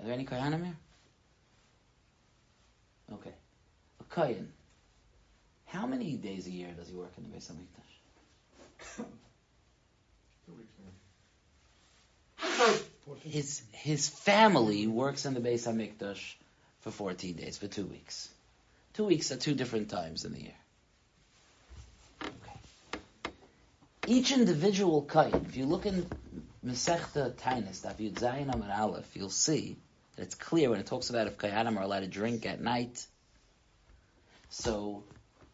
Are 0.00 0.06
there 0.06 0.14
any 0.14 0.24
Kaihanim 0.24 0.64
here? 0.64 0.76
Okay. 3.12 3.34
A 4.00 4.04
Kayan. 4.14 4.50
How 5.66 5.86
many 5.86 6.14
days 6.14 6.46
a 6.46 6.50
year 6.50 6.70
does 6.74 6.88
he 6.88 6.94
work 6.94 7.12
in 7.18 7.24
the 7.24 7.28
Beis 7.36 7.50
Hamikdash? 7.52 9.04
Two 10.46 10.54
weeks. 10.56 10.72
his 13.24 13.60
his 13.72 14.08
family 14.08 14.86
works 14.86 15.26
in 15.26 15.34
the 15.34 15.40
Beis 15.40 15.66
Hamikdash 15.66 16.36
for 16.80 16.90
14 16.90 17.34
days, 17.34 17.58
for 17.58 17.66
two 17.66 17.84
weeks. 17.84 18.30
Two 18.94 19.04
weeks 19.04 19.30
at 19.32 19.42
two 19.42 19.52
different 19.54 19.90
times 19.90 20.24
in 20.24 20.32
the 20.32 20.40
year. 20.40 20.58
Okay. 22.22 22.58
Each 24.06 24.32
individual 24.32 25.02
kain, 25.02 25.44
if 25.46 25.58
you 25.58 25.66
look 25.66 25.84
in 25.84 26.06
Masechta 26.64 27.32
Tainis, 27.32 27.80
Daf 27.80 27.96
Zayin 28.12 28.52
Amud 28.52 28.78
Aleph, 28.78 29.16
you'll 29.16 29.30
see 29.30 29.76
that 30.14 30.22
it's 30.22 30.36
clear 30.36 30.70
when 30.70 30.78
it 30.78 30.86
talks 30.86 31.10
about 31.10 31.26
if 31.26 31.36
kayanim 31.36 31.76
are 31.76 31.82
allowed 31.82 32.00
to 32.00 32.06
drink 32.06 32.46
at 32.46 32.60
night. 32.60 33.04
So 34.48 35.02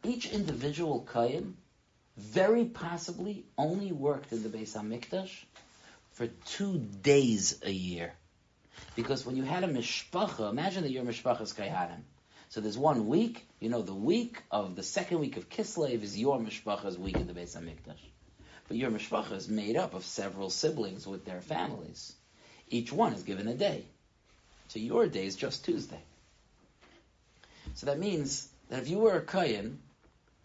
each 0.04 0.30
individual 0.30 1.08
kain 1.10 1.56
very 2.18 2.66
possibly 2.66 3.46
only 3.56 3.90
worked 3.90 4.32
in 4.32 4.42
the 4.42 4.50
Beis 4.50 4.76
Hamikdash 4.76 5.30
for 6.12 6.26
two 6.26 6.78
days 6.78 7.58
a 7.62 7.70
year. 7.70 8.12
Because 8.94 9.24
when 9.24 9.36
you 9.36 9.44
had 9.44 9.64
a 9.64 9.68
mishpacha, 9.68 10.50
imagine 10.50 10.82
that 10.82 10.90
your 10.90 11.04
mishpacha 11.04 11.42
is 11.42 11.54
kayanim. 11.54 12.02
So 12.50 12.60
there's 12.60 12.76
one 12.76 13.06
week, 13.06 13.46
you 13.60 13.70
know, 13.70 13.80
the 13.80 13.94
week 13.94 14.42
of 14.50 14.76
the 14.76 14.82
second 14.82 15.20
week 15.20 15.36
of 15.38 15.48
Kislev 15.48 16.02
is 16.02 16.18
your 16.18 16.38
mishpacha's 16.38 16.98
week 16.98 17.16
in 17.16 17.26
the 17.26 17.34
Beis 17.34 17.56
Hamikdash. 17.56 18.00
But 18.68 18.76
your 18.76 18.90
mishpacha 18.90 19.32
is 19.32 19.48
made 19.48 19.76
up 19.76 19.94
of 19.94 20.04
several 20.04 20.50
siblings 20.50 21.06
with 21.06 21.24
their 21.24 21.40
families. 21.40 22.12
Each 22.68 22.92
one 22.92 23.14
is 23.14 23.22
given 23.22 23.48
a 23.48 23.54
day. 23.54 23.86
So 24.68 24.78
your 24.78 25.06
day 25.06 25.24
is 25.26 25.36
just 25.36 25.64
Tuesday. 25.64 26.02
So 27.74 27.86
that 27.86 27.98
means 27.98 28.46
that 28.68 28.82
if 28.82 28.90
you 28.90 28.98
were 28.98 29.16
a 29.16 29.22
Kayan, 29.22 29.78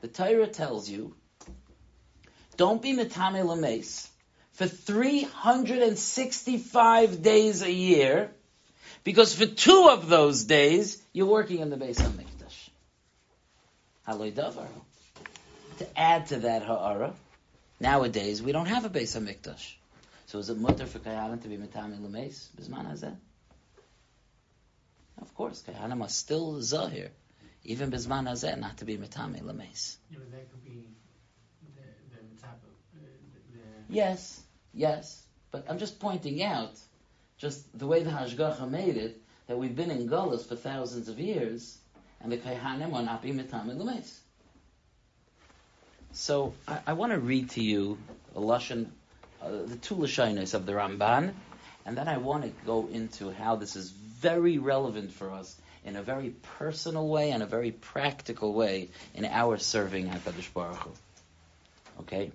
the 0.01 0.07
Torah 0.07 0.47
tells 0.47 0.89
you, 0.89 1.13
don't 2.55 2.81
be 2.81 2.95
Metame 2.95 3.45
Lames 3.45 4.07
for 4.53 4.67
365 4.67 7.21
days 7.21 7.61
a 7.61 7.71
year, 7.71 8.31
because 9.03 9.35
for 9.35 9.45
two 9.45 9.89
of 9.91 10.07
those 10.07 10.45
days, 10.45 11.01
you're 11.11 11.25
working 11.25 11.59
in 11.59 11.69
the 11.69 11.77
Beis 11.77 11.97
HaMikdash. 11.97 12.69
Haloi 14.07 14.31
Davar. 14.31 14.69
To 15.79 15.99
add 15.99 16.27
to 16.27 16.41
that 16.41 16.61
Ha'ara, 16.63 17.15
nowadays 17.79 18.41
we 18.41 18.51
don't 18.51 18.67
have 18.67 18.85
a 18.85 18.89
Beis 18.89 19.17
HaMikdash. 19.17 19.75
So 20.27 20.39
is 20.39 20.49
it 20.49 20.57
mutter 20.57 20.85
for 20.85 20.99
Kayanim 20.99 21.41
to 21.43 21.47
be 21.47 21.57
Metame 21.57 22.01
Lames? 22.01 22.49
Bisman 22.59 22.89
Hazeh? 22.91 23.15
Of 25.21 25.35
course, 25.35 25.63
Kayanim 25.67 26.01
are 26.01 26.09
still 26.09 26.61
Zahir. 26.61 27.09
Even 27.63 27.91
Bisman 27.91 28.27
Hazeh, 28.29 28.57
not 28.59 28.77
to 28.77 28.85
be 28.85 28.97
Metame 28.97 29.43
Lames. 29.43 29.97
Yeah, 30.09 30.17
but 30.19 30.31
that 30.31 30.51
could 30.51 30.63
be 30.63 30.87
the, 31.75 31.81
the 32.15 32.41
top 32.41 32.59
of 32.63 32.99
uh, 32.99 33.05
the, 33.51 33.57
the 33.57 33.93
Yes, 33.93 34.41
yes. 34.73 35.23
But 35.51 35.65
I'm 35.69 35.77
just 35.77 35.99
pointing 35.99 36.41
out, 36.41 36.73
just 37.37 37.77
the 37.77 37.85
way 37.85 38.03
the 38.03 38.09
Hashgacha 38.09 38.69
made 38.69 38.97
it, 38.97 39.21
that 39.47 39.57
we've 39.57 39.75
been 39.75 39.91
in 39.91 40.09
Gullus 40.09 40.47
for 40.47 40.55
thousands 40.55 41.09
of 41.09 41.19
years, 41.19 41.77
and 42.21 42.31
the 42.31 42.37
Kaihanim 42.37 42.93
are 42.93 43.03
not 43.03 43.21
being 43.21 43.37
Mitam 43.37 43.69
and 43.69 43.79
Lemes. 43.79 44.22
So 46.13 46.53
I, 46.67 46.79
I 46.87 46.93
want 46.93 47.11
to 47.11 47.19
read 47.19 47.49
to 47.51 47.63
you 47.63 47.97
a 48.35 48.39
Lashon, 48.39 48.87
uh, 49.41 49.49
the 49.65 49.75
two 49.75 49.95
Lashonis 49.95 50.53
of 50.53 50.65
the 50.65 50.73
Ramban, 50.73 51.33
and 51.85 51.97
then 51.97 52.07
I 52.07 52.17
want 52.17 52.43
to 52.43 52.51
go 52.65 52.87
into 52.91 53.31
how 53.31 53.55
this 53.55 53.75
is 53.75 53.89
very 53.89 54.59
relevant 54.59 55.11
for 55.11 55.31
us 55.31 55.55
in 55.83 55.95
a 55.95 56.03
very 56.03 56.29
personal 56.59 57.07
way 57.07 57.31
and 57.31 57.43
a 57.43 57.47
very 57.47 57.71
practical 57.71 58.53
way 58.53 58.89
in 59.15 59.25
our 59.25 59.57
serving 59.57 60.07
HaKadosh 60.07 60.53
Baruch 60.53 60.77
Hu. 60.77 60.91
Okay? 62.01 62.31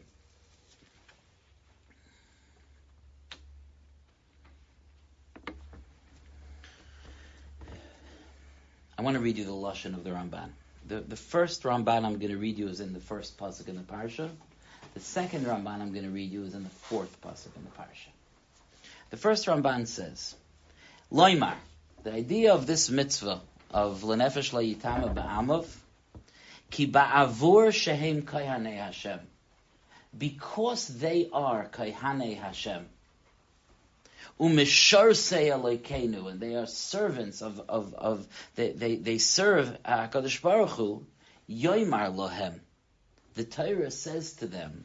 I 8.99 9.03
want 9.03 9.15
to 9.15 9.21
read 9.21 9.39
you 9.39 9.45
the 9.45 9.53
lashon 9.53 9.95
of 9.95 10.03
the 10.03 10.11
Ramban. 10.11 10.51
The, 10.89 11.01
the 11.01 11.17
first 11.17 11.65
Ramban 11.65 12.07
I'm 12.07 12.19
going 12.19 12.33
to 12.33 12.39
read 12.39 12.59
you 12.59 12.69
is 12.69 12.81
in 12.81 12.95
the 12.95 13.01
first 13.01 13.37
pasuk 13.37 13.69
in 13.69 13.77
the 13.77 13.83
parsha. 13.83 14.31
The 14.95 15.01
second 15.01 15.45
Ramban 15.45 15.83
I'm 15.83 15.93
going 15.93 16.05
to 16.07 16.11
read 16.11 16.33
you 16.33 16.45
is 16.45 16.55
in 16.55 16.65
the 16.65 16.71
fourth 16.71 17.21
pasuk 17.21 17.55
in 17.57 17.65
the 17.65 17.71
parsha. 17.71 18.09
The 19.11 19.19
first 19.19 19.47
Ramban 19.47 19.87
says, 19.87 20.35
Loimar, 21.13 21.57
the 22.05 22.13
idea 22.15 22.55
of 22.55 22.67
this 22.67 22.89
mitzvah 22.89 23.43
of 23.71 24.01
lenefesh 24.01 24.53
layitama 24.53 25.15
ba'amav, 25.15 25.67
ki 26.71 26.91
ba'avur 26.91 27.71
shehem 27.71 28.23
kayhanei 28.23 28.79
Hashem, 28.79 29.21
because 30.17 30.89
they 30.89 31.29
are 31.35 31.69
kayhanei 31.69 32.41
Hashem, 32.41 32.87
umisharsei 34.39 35.51
Elokeinu, 35.51 36.31
and 36.31 36.41
they 36.41 36.55
are 36.55 36.67
servants 36.67 37.43
of, 37.43 37.61
of, 37.69 37.95
of 37.95 38.27
they, 38.55 38.73
they, 38.73 38.97
they 38.97 39.19
serve 39.19 39.77
HaKadosh 39.83 40.43
Baruch 40.43 40.71
Hu, 40.71 41.07
yoimar 41.49 42.15
lohem. 42.15 42.61
The 43.35 43.45
Torah 43.45 43.91
says 43.91 44.35
to 44.35 44.47
them, 44.47 44.85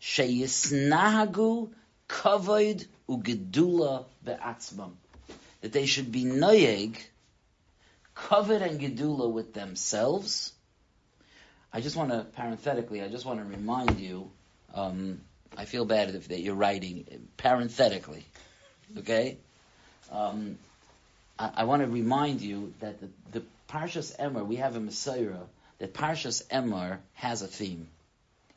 sheyisnahagu 0.00 1.70
kavod 2.08 2.86
ugedula 3.08 4.06
be'atzmam. 4.24 4.92
That 5.60 5.72
they 5.72 5.86
should 5.86 6.12
be 6.12 6.24
noyeg, 6.24 6.98
kavod 8.14 8.62
and 8.62 8.80
gedula 8.80 9.30
with 9.30 9.54
themselves. 9.54 10.52
I 11.72 11.80
just 11.80 11.96
want 11.96 12.10
to, 12.10 12.24
parenthetically, 12.24 13.02
I 13.02 13.08
just 13.08 13.24
want 13.24 13.40
to 13.40 13.44
remind 13.44 13.98
you, 13.98 14.30
um, 14.72 15.20
I 15.56 15.64
feel 15.64 15.84
bad 15.84 16.14
if 16.14 16.28
that 16.28 16.40
you're 16.40 16.54
writing 16.54 17.28
parenthetically. 17.36 18.24
Okay? 18.98 19.38
Um, 20.10 20.58
I, 21.38 21.50
I 21.56 21.64
want 21.64 21.82
to 21.82 21.88
remind 21.88 22.40
you 22.40 22.72
that 22.80 23.00
the, 23.00 23.08
the 23.32 23.44
Parshas 23.68 24.16
Emor, 24.16 24.46
we 24.46 24.56
have 24.56 24.76
a 24.76 24.80
Messiah, 24.80 25.40
that 25.78 25.94
Parshas 25.94 26.46
Emor 26.48 26.98
has 27.14 27.42
a 27.42 27.46
theme. 27.48 27.88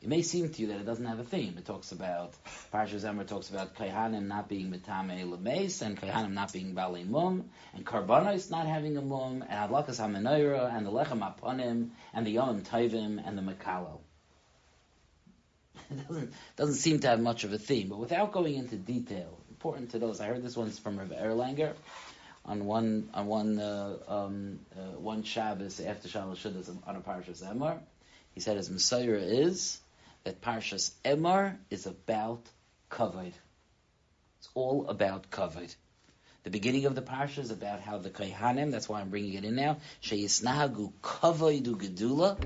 It 0.00 0.08
may 0.08 0.22
seem 0.22 0.48
to 0.48 0.62
you 0.62 0.68
that 0.68 0.78
it 0.78 0.86
doesn't 0.86 1.06
have 1.06 1.18
a 1.18 1.24
theme. 1.24 1.56
It 1.58 1.66
talks 1.66 1.90
about, 1.90 2.32
Parshas 2.72 3.02
Emor 3.02 3.26
talks 3.26 3.50
about 3.50 3.74
Kaihanim 3.74 4.28
not 4.28 4.48
being 4.48 4.70
Metame 4.70 5.28
Lemes, 5.28 5.82
and 5.82 6.00
Kaihanim 6.00 6.34
not 6.34 6.52
being 6.52 6.72
Bali 6.72 7.02
Mum, 7.02 7.50
and 7.74 7.84
Karbanos 7.84 8.48
not 8.48 8.66
having 8.66 8.96
a 8.96 9.02
Mum, 9.02 9.44
and 9.48 9.70
Adlakas 9.70 9.98
HaMenorah, 9.98 10.72
and 10.76 10.86
the 10.86 10.92
Lechem 10.92 11.18
Aponim, 11.18 11.88
and 12.14 12.24
the 12.24 12.30
Yom 12.30 12.62
Tovim, 12.62 13.20
and 13.26 13.36
the 13.36 13.42
Makalo. 13.42 13.98
It 15.90 16.06
doesn't, 16.06 16.32
doesn't 16.56 16.74
seem 16.74 17.00
to 17.00 17.08
have 17.08 17.20
much 17.20 17.44
of 17.44 17.52
a 17.52 17.58
theme, 17.58 17.88
but 17.88 17.98
without 17.98 18.30
going 18.30 18.54
into 18.54 18.76
detail, 18.76 19.38
important 19.58 19.90
to 19.90 19.98
those. 19.98 20.20
I 20.20 20.26
heard 20.26 20.44
this 20.44 20.56
one's 20.56 20.78
from 20.78 21.00
Rav 21.00 21.08
Erlanger 21.08 21.72
on 22.44 22.64
one 22.64 23.10
on 23.12 23.26
one 23.26 23.58
uh, 23.58 23.96
um, 24.06 24.60
uh, 24.72 24.96
one 25.00 25.24
Shabbos 25.24 25.80
after 25.80 26.08
Shidduchos 26.08 26.70
on 26.86 26.94
a 26.94 27.00
Parshas 27.00 27.42
Emor. 27.42 27.80
He 28.36 28.40
said 28.40 28.56
his 28.56 28.70
Messiah 28.70 29.18
is 29.18 29.80
that 30.22 30.40
Parshas 30.40 30.92
Emor 31.04 31.56
is 31.70 31.86
about 31.86 32.46
kavod. 32.88 33.32
It's 34.38 34.48
all 34.54 34.86
about 34.86 35.28
kavod. 35.28 35.74
The 36.44 36.50
beginning 36.50 36.86
of 36.86 36.94
the 36.94 37.02
parsha 37.02 37.38
is 37.38 37.50
about 37.50 37.80
how 37.80 37.98
the 37.98 38.10
Kaihanim, 38.10 38.70
that's 38.70 38.88
why 38.88 39.00
I'm 39.00 39.10
bringing 39.10 39.34
it 39.34 39.44
in 39.44 39.56
now, 39.56 39.78
Sheyisnahagu 40.04 40.92
kavoidu 41.02 41.74
gedula. 41.74 42.40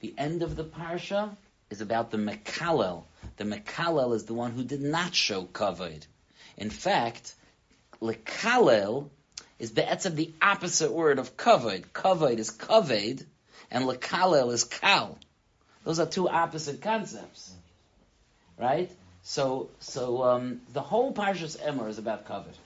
The 0.00 0.14
end 0.16 0.42
of 0.42 0.56
the 0.56 0.64
parsha 0.64 1.36
is 1.68 1.82
about 1.82 2.10
the 2.10 2.16
Mekalel. 2.16 3.04
The 3.38 3.44
Mekalel 3.44 4.14
is 4.14 4.24
the 4.24 4.34
one 4.34 4.50
who 4.50 4.64
did 4.64 4.82
not 4.82 5.14
show 5.14 5.44
kavod. 5.44 6.04
In 6.56 6.70
fact, 6.70 7.34
Lekalel 8.02 9.10
is 9.60 9.70
of 10.06 10.16
the 10.16 10.32
opposite 10.42 10.92
word 10.92 11.20
of 11.20 11.36
kavod. 11.36 11.84
Kavod 11.92 12.38
is 12.38 12.50
kaved, 12.50 13.24
and 13.70 13.84
Lekalel 13.84 14.52
is 14.52 14.64
kal. 14.64 15.18
Those 15.84 16.00
are 16.00 16.06
two 16.06 16.28
opposite 16.28 16.82
concepts, 16.82 17.54
right? 18.58 18.90
So, 19.22 19.70
so 19.78 20.24
um, 20.24 20.60
the 20.72 20.82
whole 20.82 21.12
Parshas 21.12 21.56
Emor 21.58 21.88
is 21.88 21.98
about 21.98 22.26
kavod. 22.26 22.56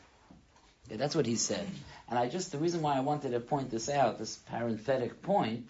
Yeah, 0.90 0.96
that's 0.96 1.14
what 1.14 1.26
he 1.26 1.36
said. 1.36 1.66
And 2.08 2.18
I 2.18 2.28
just 2.28 2.50
the 2.50 2.58
reason 2.58 2.80
why 2.80 2.96
I 2.96 3.00
wanted 3.00 3.32
to 3.32 3.40
point 3.40 3.70
this 3.70 3.90
out, 3.90 4.18
this 4.18 4.36
parenthetic 4.36 5.22
point, 5.22 5.66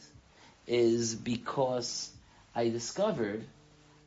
is 0.69 1.15
because 1.17 2.09
I 2.55 2.69
discovered 2.69 3.45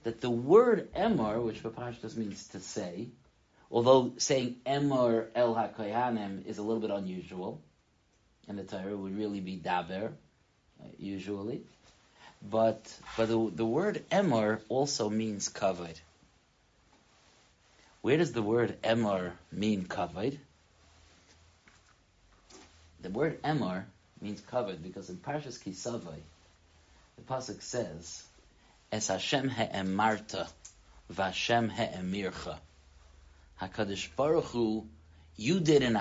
that 0.06 0.22
the 0.22 0.30
word 0.30 0.94
emor, 0.94 1.44
which 1.44 1.64
Papashtas 1.64 2.16
means 2.16 2.48
to 2.50 2.60
say, 2.60 3.08
although 3.72 4.14
saying 4.18 4.58
emor 4.64 5.30
el 5.34 5.56
hakoyanim 5.56 6.46
is 6.46 6.60
a 6.60 6.62
little 6.62 6.80
bit 6.80 6.92
unusual, 6.92 7.60
and 8.48 8.60
the 8.60 8.64
Torah 8.64 8.96
would 8.96 9.18
really 9.18 9.40
be 9.40 9.58
daber, 9.58 10.12
uh, 10.80 10.88
usually, 11.00 11.64
but 12.48 12.96
but 13.18 13.30
the, 13.30 13.52
the 13.56 13.66
word 13.66 14.06
emor 14.12 14.62
also 14.70 15.10
means 15.10 15.50
covered. 15.50 16.00
Where 18.02 18.18
does 18.18 18.32
the 18.32 18.44
word 18.44 18.78
emor 18.84 19.32
mean 19.52 19.86
covered? 19.86 20.38
The 23.02 23.10
word 23.10 23.42
emor 23.42 23.86
means 24.22 24.40
covered 24.42 24.84
because 24.84 25.10
in 25.10 25.18
Parshas 25.18 25.58
Kisavai, 25.58 26.20
the 27.16 27.24
pasuk 27.24 27.64
says, 27.64 28.24
"Es 28.96 29.08
Hashem 29.08 29.50
he'emarta, 29.50 30.48
v'Hashem 31.12 31.70
he'emircha." 31.70 32.58
Hakadosh 33.60 34.08
Baruch 34.16 34.46
Hu, 34.46 34.88
you 35.36 35.60
did 35.60 35.84
an 35.84 35.98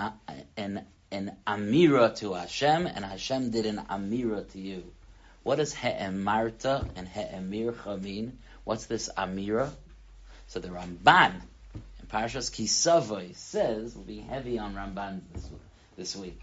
an 0.57 0.87
an 1.11 1.37
amira 1.45 2.15
to 2.19 2.35
Hashem, 2.35 2.87
and 2.87 3.05
Hashem 3.05 3.51
did 3.51 3.67
an 3.67 3.79
amira 3.79 4.49
to 4.53 4.61
you. 4.61 4.93
What 5.43 5.57
does 5.57 5.75
he'emarta 5.75 6.89
and 6.95 7.09
he'emircha 7.09 8.01
mean? 8.01 8.39
What's 8.63 8.87
this 8.87 9.11
Amira? 9.17 9.73
So 10.47 10.61
the 10.61 10.69
Ramban 10.69 11.43
in 11.75 12.07
Parashas 12.07 12.49
Kisavoy 12.53 13.35
says, 13.35 13.97
we'll 13.97 14.05
be 14.05 14.21
heavy 14.21 14.61
on 14.61 14.77
Ramban 14.77 15.21
this, 15.33 15.51
this 15.97 16.17
week. 16.17 16.41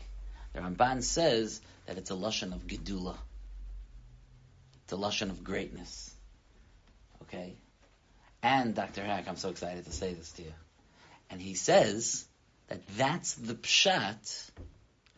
The 0.51 0.59
Ramban 0.59 1.01
says 1.01 1.61
that 1.85 1.97
it's 1.97 2.11
a 2.11 2.15
lashon 2.15 2.53
of 2.53 2.67
gedula. 2.67 3.15
It's 4.83 4.91
a 4.91 4.97
lashon 4.97 5.29
of 5.29 5.45
greatness. 5.45 6.10
Okay? 7.23 7.55
And 8.43 8.73
Dr. 8.73 9.03
Hack, 9.03 9.25
I'm 9.27 9.35
so 9.35 9.49
excited 9.49 9.85
to 9.85 9.91
say 9.91 10.13
this 10.13 10.31
to 10.33 10.43
you. 10.43 10.53
And 11.29 11.39
he 11.39 11.53
says 11.53 12.25
that 12.67 12.81
that's 12.97 13.33
the 13.35 13.53
pshat. 13.53 14.49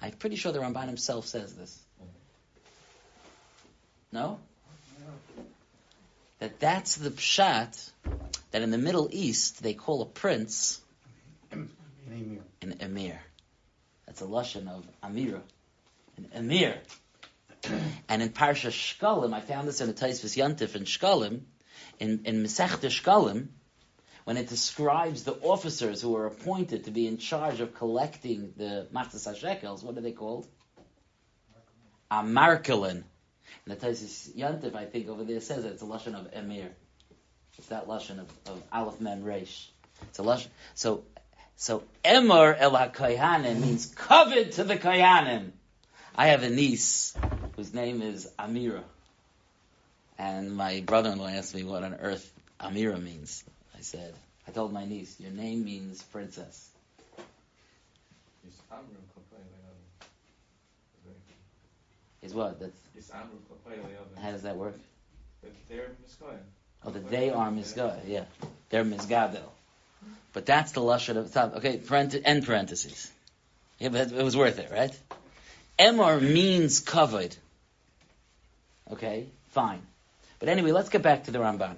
I'm 0.01 0.11
pretty 0.11 0.35
sure 0.35 0.51
the 0.51 0.59
Ramban 0.59 0.87
himself 0.87 1.27
says 1.27 1.53
this. 1.53 1.79
No? 4.11 4.39
That 6.39 6.59
that's 6.59 6.95
the 6.95 7.09
pshat 7.09 7.91
that 8.51 8.61
in 8.61 8.69
the 8.69 8.77
Middle 8.77 9.09
East 9.11 9.63
they 9.63 9.73
call 9.73 10.01
a 10.01 10.05
prince 10.05 10.79
Name 11.51 11.69
you. 12.33 12.43
an 12.61 12.77
emir. 12.81 13.19
That's 14.05 14.21
a 14.21 14.25
lashon 14.25 14.67
of 14.67 14.85
amira, 15.01 15.41
an 16.17 16.29
emir. 16.33 16.77
and 18.09 18.21
in 18.21 18.29
Parsha 18.29 18.69
Shkalim, 18.69 19.33
I 19.33 19.39
found 19.39 19.67
this 19.67 19.79
in 19.81 19.89
a 19.89 19.93
Tosfos 19.93 20.35
Yontif 20.37 20.75
in 20.75 20.83
Shkalim, 20.83 21.41
in 21.99 22.21
in 22.25 22.43
Masechta 22.43 22.89
Shkalim, 22.89 23.47
when 24.23 24.37
it 24.37 24.47
describes 24.47 25.23
the 25.23 25.33
officers 25.33 26.01
who 26.01 26.15
are 26.15 26.25
appointed 26.25 26.85
to 26.85 26.91
be 26.91 27.07
in 27.07 27.17
charge 27.17 27.59
of 27.59 27.73
collecting 27.75 28.53
the 28.57 28.87
Machzas 28.93 29.27
HaShekels, 29.27 29.83
what 29.83 29.97
are 29.97 30.01
they 30.01 30.11
called? 30.11 30.47
Amarkelin. 32.11 33.03
And 33.65 33.67
the 33.67 33.75
Tosfos 33.75 34.35
Yontif, 34.35 34.75
I 34.75 34.85
think, 34.85 35.09
over 35.09 35.23
there 35.23 35.41
says 35.41 35.63
that 35.63 35.73
it's 35.73 35.81
a 35.81 35.85
lashon 35.85 36.15
of 36.15 36.33
emir. 36.33 36.71
It's 37.57 37.67
that 37.67 37.87
lashon 37.87 38.19
of, 38.19 38.29
of 38.47 38.63
Aleph 38.71 38.99
Mem 38.99 39.23
Reish. 39.23 39.67
It's 40.03 40.19
a 40.19 40.23
lashon. 40.23 40.47
So 40.73 41.03
so 41.55 41.83
Emor 42.03 42.55
El 42.57 42.71
HaKoyanim 42.71 43.59
means 43.59 43.85
covet 43.95 44.53
to 44.53 44.63
the 44.63 44.77
Koyanim. 44.77 45.51
I 46.15 46.27
have 46.27 46.43
a 46.43 46.49
niece 46.49 47.15
whose 47.55 47.73
name 47.73 48.01
is 48.01 48.29
Amira. 48.37 48.83
And 50.17 50.55
my 50.55 50.81
brother-in-law 50.81 51.27
asked 51.27 51.55
me 51.55 51.63
what 51.63 51.83
on 51.83 51.95
earth 51.95 52.31
Amira 52.59 53.01
means. 53.01 53.43
I 53.75 53.81
said, 53.81 54.13
I 54.47 54.51
told 54.51 54.71
my 54.71 54.85
niece, 54.85 55.19
your 55.19 55.31
name 55.31 55.65
means 55.65 56.01
princess. 56.03 56.69
It's 58.45 58.61
Amru 58.71 58.85
Is 62.21 62.33
what? 62.33 62.59
That's, 62.59 62.71
It's 62.95 63.11
Amru 63.11 63.37
Kapayla 63.49 64.21
how 64.21 64.31
does 64.31 64.43
that 64.43 64.55
work? 64.55 64.79
They're 65.67 65.91
Miskoyan. 66.05 66.37
Oh, 66.85 66.91
that 66.91 67.09
they 67.09 67.29
are 67.29 67.49
Mizgah. 67.49 67.99
Yeah. 68.07 68.25
They're 68.69 68.85
Mizgadel. 68.85 69.41
But 70.31 70.45
that's 70.45 70.71
the 70.71 70.81
Lashon 70.81 71.17
of 71.17 71.27
the 71.31 71.39
top. 71.39 71.55
Okay, 71.57 71.77
parent- 71.77 72.15
end 72.23 72.45
parentheses. 72.45 73.11
Yeah, 73.79 73.89
but 73.89 74.11
it 74.11 74.23
was 74.23 74.37
worth 74.37 74.59
it, 74.59 74.71
right? 74.71 74.97
Emor 75.77 76.21
means 76.21 76.79
covered. 76.79 77.35
Okay, 78.91 79.27
fine. 79.51 79.81
But 80.43 80.49
anyway, 80.49 80.71
let's 80.73 80.89
get 80.89 81.01
back 81.01 81.23
to 81.23 81.31
the 81.31 81.39
Ramban. 81.39 81.77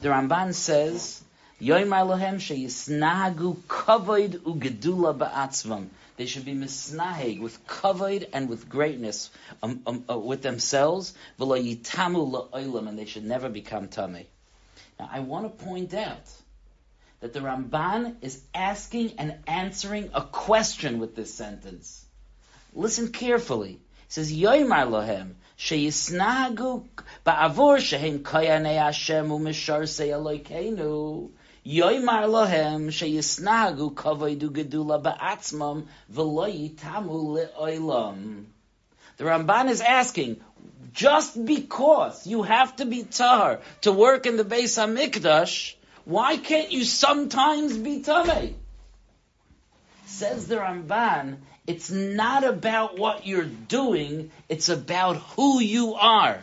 The 0.00 0.08
Ramban 0.08 0.54
says, 0.54 1.22
Yoimar 1.62 2.04
lohem 2.04 2.40
sheyisnahagu 2.40 3.58
kavod 3.68 4.40
ugedula 4.40 5.16
ba'atzvam. 5.16 5.86
They 6.16 6.26
should 6.26 6.44
be 6.44 6.54
misnaheg 6.54 7.40
with 7.40 7.64
kavod 7.68 8.28
and 8.32 8.48
with 8.48 8.68
greatness 8.68 9.30
um, 9.62 9.82
um, 9.86 10.04
uh, 10.10 10.18
with 10.18 10.42
themselves, 10.42 11.14
v'lo 11.38 11.62
yitamu 11.62 12.50
la'olam, 12.50 12.88
and 12.88 12.98
they 12.98 13.04
should 13.04 13.24
never 13.24 13.48
become 13.48 13.86
tummy. 13.86 14.26
Now, 14.98 15.08
I 15.12 15.20
want 15.20 15.56
to 15.56 15.64
point 15.64 15.94
out 15.94 16.28
that 17.20 17.32
the 17.32 17.38
Ramban 17.38 18.16
is 18.20 18.42
asking 18.52 19.12
and 19.18 19.36
answering 19.46 20.10
a 20.12 20.22
question 20.22 20.98
with 20.98 21.14
this 21.14 21.32
sentence. 21.32 22.04
Listen 22.74 23.12
carefully. 23.12 23.74
He 23.74 23.78
says, 24.08 24.32
Yoimar 24.32 24.88
lohem, 24.88 25.34
sheyisnahagu 25.58 26.86
ba'avur 27.24 27.78
shehem 27.78 28.20
koyanei 28.20 28.78
Hashem 28.78 29.28
u'misharsei 29.28 30.10
Elokeinu. 30.10 31.30
Yoimar 31.66 32.28
lohem 32.28 32.88
sheyisnahagu 32.88 33.92
kavoidu 33.94 34.50
gedula 34.50 35.02
ba'atzmam 35.02 35.86
v'lo 36.12 36.46
yitamu 36.46 37.48
le'olam. 37.58 38.44
The 39.16 39.24
Ramban 39.24 39.70
is 39.70 39.80
asking, 39.80 40.40
just 40.92 41.42
because 41.44 42.26
you 42.26 42.42
have 42.42 42.76
to 42.76 42.86
be 42.86 43.02
tahar 43.02 43.60
to 43.80 43.92
work 43.92 44.26
in 44.26 44.36
the 44.36 44.44
Beis 44.44 44.76
Hamikdash, 44.78 45.74
why 46.04 46.36
can't 46.36 46.70
you 46.70 46.84
sometimes 46.84 47.76
be 47.76 48.02
tamei? 48.02 48.54
Says 50.04 50.46
the 50.46 50.56
Ramban, 50.56 51.38
it's 51.66 51.90
not 51.90 52.44
about 52.44 52.98
what 52.98 53.26
you're 53.26 53.44
doing, 53.44 54.30
it's 54.48 54.68
about 54.68 55.16
who 55.16 55.60
you 55.60 55.94
are. 55.94 56.42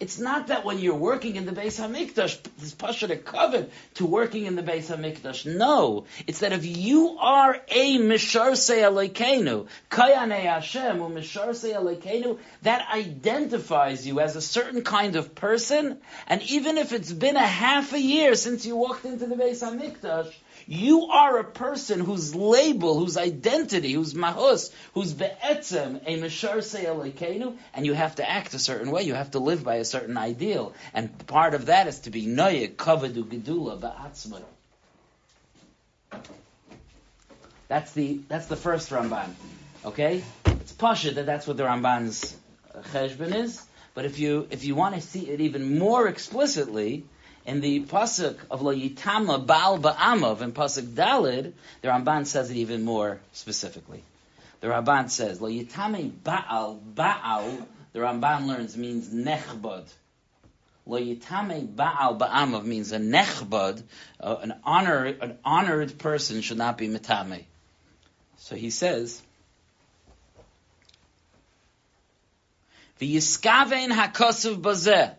It's 0.00 0.18
not 0.18 0.48
that 0.48 0.64
when 0.64 0.80
you're 0.80 0.96
working 0.96 1.36
in 1.36 1.46
the 1.46 1.52
Beis 1.52 1.78
Hamikdash, 1.80 2.38
this 2.58 2.74
pasha 2.74 3.16
covered 3.16 3.70
to 3.94 4.06
working 4.06 4.46
in 4.46 4.56
the 4.56 4.62
Beis 4.62 4.86
Hamikdash. 4.94 5.46
No, 5.46 6.06
it's 6.26 6.40
that 6.40 6.52
if 6.52 6.66
you 6.66 7.16
are 7.20 7.60
a 7.68 7.98
misharsei 7.98 8.82
Elokeinu, 8.82 9.68
kayanei 9.90 10.42
Hashem 10.42 11.00
or 11.00 11.08
misharsei 11.08 11.74
Elokeinu, 11.74 12.38
that 12.62 12.88
identifies 12.92 14.04
you 14.06 14.18
as 14.18 14.34
a 14.34 14.42
certain 14.42 14.82
kind 14.82 15.14
of 15.14 15.34
person. 15.36 15.98
And 16.26 16.42
even 16.42 16.78
if 16.78 16.92
it's 16.92 17.12
been 17.12 17.36
a 17.36 17.46
half 17.46 17.92
a 17.92 18.00
year 18.00 18.34
since 18.34 18.66
you 18.66 18.74
walked 18.74 19.04
into 19.04 19.26
the 19.26 19.36
Beis 19.36 19.62
Hamikdash, 19.62 20.32
you 20.66 21.06
are 21.06 21.38
a 21.38 21.44
person 21.44 22.00
whose 22.00 22.34
label, 22.34 22.98
whose 22.98 23.16
identity, 23.16 23.92
whose 23.92 24.14
mahus, 24.14 24.72
whose 24.94 25.12
be'etzem, 25.12 26.00
a 26.04 26.18
mishar 26.18 26.56
elikenu, 26.56 27.56
and 27.72 27.86
you 27.86 27.94
have 27.94 28.16
to 28.16 28.28
act 28.28 28.52
a 28.54 28.58
certain 28.58 28.90
way. 28.90 29.02
You 29.02 29.14
have 29.14 29.30
to 29.32 29.38
live 29.38 29.62
by 29.62 29.76
a 29.76 29.84
certain 29.84 30.16
ideal. 30.16 30.74
And 30.92 31.26
part 31.26 31.54
of 31.54 31.66
that 31.66 31.86
is 31.86 32.00
to 32.00 32.10
be 32.10 32.26
noyek, 32.26 32.74
kavadu, 32.74 33.24
gedula, 33.24 33.80
ba'atzma. 33.80 34.42
That's 37.68 37.92
the, 37.92 38.20
that's 38.28 38.46
the 38.46 38.56
first 38.56 38.90
Ramban. 38.90 39.30
Okay? 39.84 40.24
It's 40.46 40.72
pasha 40.72 41.12
that 41.12 41.26
that's 41.26 41.46
what 41.46 41.56
the 41.56 41.64
Ramban's 41.64 42.36
cheshbon 42.92 43.34
is. 43.34 43.62
But 43.94 44.04
if 44.04 44.18
you, 44.18 44.46
if 44.50 44.64
you 44.64 44.74
want 44.74 44.94
to 44.96 45.00
see 45.00 45.28
it 45.30 45.40
even 45.40 45.78
more 45.78 46.06
explicitly, 46.06 47.04
in 47.46 47.60
the 47.60 47.80
pasuk 47.84 48.36
of 48.50 48.60
Lo 48.60 48.74
Yitama 48.74 49.46
Baal 49.46 49.78
Ba'amav 49.78 50.40
in 50.40 50.52
pasuk 50.52 50.94
Dalid, 50.94 51.52
the 51.80 51.88
Ramban 51.88 52.26
says 52.26 52.50
it 52.50 52.56
even 52.56 52.84
more 52.84 53.20
specifically. 53.32 54.02
The 54.60 54.66
Ramban 54.66 55.08
says 55.08 55.40
Lo 55.40 55.48
Yitame 55.48 56.10
Baal 56.24 56.74
Baal. 56.74 57.66
The 57.92 58.00
Ramban 58.00 58.46
learns 58.46 58.76
means 58.76 59.08
nechbad. 59.08 59.84
Lo 60.86 61.00
Yitame 61.00 61.74
Baal 61.74 62.18
Ba'amav 62.18 62.64
means 62.64 62.90
a 62.92 62.98
nechbad, 62.98 63.82
uh, 64.20 64.36
an 64.42 64.54
honor, 64.64 65.04
an 65.04 65.38
honored 65.44 65.98
person 65.98 66.40
should 66.40 66.58
not 66.58 66.76
be 66.76 66.88
mitame. 66.88 67.44
So 68.38 68.56
he 68.56 68.70
says. 68.70 69.22
V'yiskavein 73.00 73.90
hakosov 73.92 74.62
bazeh. 74.62 75.14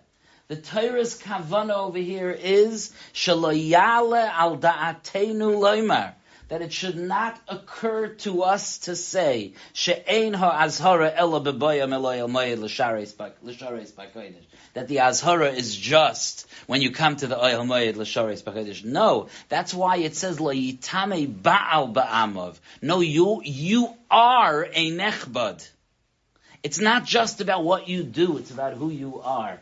The 0.50 0.56
Torah's 0.56 1.22
kavana 1.22 1.76
over 1.76 1.98
here 1.98 2.32
is 2.32 2.94
shaloyale 3.14 4.30
al 4.30 4.58
da'atenu 4.58 5.58
loymar 5.60 6.14
that 6.48 6.62
it 6.62 6.72
should 6.72 6.96
not 6.96 7.38
occur 7.50 8.08
to 8.20 8.44
us 8.44 8.78
to 8.78 8.96
say 8.96 9.52
she'ein 9.74 10.34
ha'azhara 10.34 11.14
ela 11.14 11.42
beboyam 11.42 11.90
eloyel 11.90 12.30
moyed 12.30 12.60
l'shareis 12.60 13.14
b'kodesh 13.14 14.46
that 14.74 14.88
the 14.88 15.00
azhara 15.00 15.52
is 15.52 15.76
just 15.76 16.48
when 16.66 16.82
you 16.82 16.92
come 16.92 17.18
to 17.18 17.28
the 17.28 17.38
oil 17.38 17.66
moyed 17.66 17.98
l'shareis 17.98 18.42
b'kodesh. 18.42 18.86
No, 18.86 19.28
that's 19.50 19.74
why 19.74 19.98
it 19.98 20.16
says 20.16 20.38
loyitame 20.38 21.42
ba'al 21.42 21.94
ba'amav. 21.94 22.58
No, 22.82 23.02
you 23.02 23.42
you 23.44 23.94
are 24.10 24.64
a 24.64 24.92
nechbad. 24.92 25.68
It's 26.64 26.80
not 26.80 27.04
just 27.04 27.42
about 27.42 27.66
what 27.66 27.90
you 27.90 28.04
do; 28.04 28.38
it's 28.38 28.52
about 28.52 28.76
who 28.76 28.90
you 28.90 29.20
are. 29.20 29.60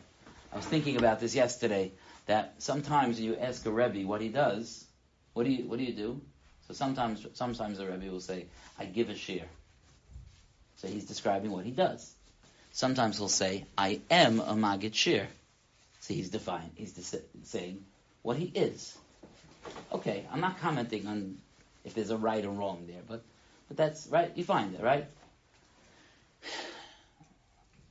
I 0.56 0.60
was 0.60 0.68
thinking 0.68 0.96
about 0.96 1.20
this 1.20 1.36
yesterday. 1.36 1.92
That 2.28 2.56
sometimes 2.60 3.20
you 3.20 3.36
ask 3.36 3.66
a 3.66 3.72
rebbe 3.72 4.08
what 4.08 4.22
he 4.22 4.30
does, 4.30 4.86
what 5.34 5.44
do 5.44 5.52
you 5.52 5.68
what 5.68 5.78
do 5.78 5.84
you 5.84 5.94
do? 5.94 6.22
So 6.68 6.74
sometimes 6.74 7.28
sometimes 7.34 7.78
the 7.78 7.86
rebbe 7.86 8.10
will 8.10 8.22
say, 8.22 8.46
"I 8.80 8.86
give 8.86 9.10
a 9.10 9.14
shiur." 9.14 9.44
So 10.78 10.88
he's 10.88 11.06
describing 11.06 11.52
what 11.52 11.66
he 11.66 11.72
does. 11.72 12.16
Sometimes 12.72 13.18
he'll 13.18 13.28
say, 13.28 13.66
"I 13.78 14.00
am 14.10 14.40
a 14.40 14.54
magid 14.54 14.94
shiur." 14.94 15.28
So 16.00 16.14
he's 16.14 16.30
defining. 16.30 16.72
He's 16.76 16.94
de- 16.94 17.22
saying 17.44 17.86
what 18.22 18.38
he 18.38 18.46
is. 18.46 18.98
Okay, 19.92 20.26
I'm 20.32 20.40
not 20.40 20.60
commenting 20.62 21.06
on 21.06 21.38
if 21.84 21.94
there's 21.94 22.12
a 22.12 22.18
right 22.18 22.46
or 22.46 22.52
wrong 22.52 22.88
there, 22.88 23.02
but 23.08 23.22
but 23.68 23.76
that's 23.76 24.08
right. 24.08 24.32
You 24.36 24.46
find 24.46 24.74
it 24.74 24.82
right. 24.82 25.06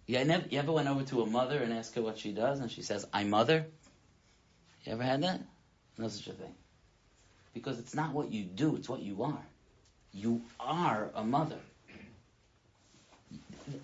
Never, 0.06 0.44
you 0.50 0.58
ever 0.58 0.72
went 0.72 0.88
over 0.88 1.02
to 1.04 1.22
a 1.22 1.26
mother 1.26 1.58
and 1.62 1.72
asked 1.72 1.94
her 1.94 2.02
what 2.02 2.18
she 2.18 2.32
does, 2.32 2.60
and 2.60 2.70
she 2.70 2.82
says, 2.82 3.06
"I 3.12 3.24
mother." 3.24 3.66
You 4.84 4.92
ever 4.92 5.02
had 5.02 5.22
that? 5.22 5.40
No 5.96 6.08
such 6.08 6.26
a 6.26 6.32
thing. 6.32 6.54
Because 7.54 7.78
it's 7.78 7.94
not 7.94 8.12
what 8.12 8.30
you 8.32 8.42
do, 8.42 8.76
it's 8.76 8.88
what 8.88 9.00
you 9.00 9.22
are. 9.22 9.42
You 10.12 10.42
are 10.60 11.10
a 11.14 11.24
mother. 11.24 11.58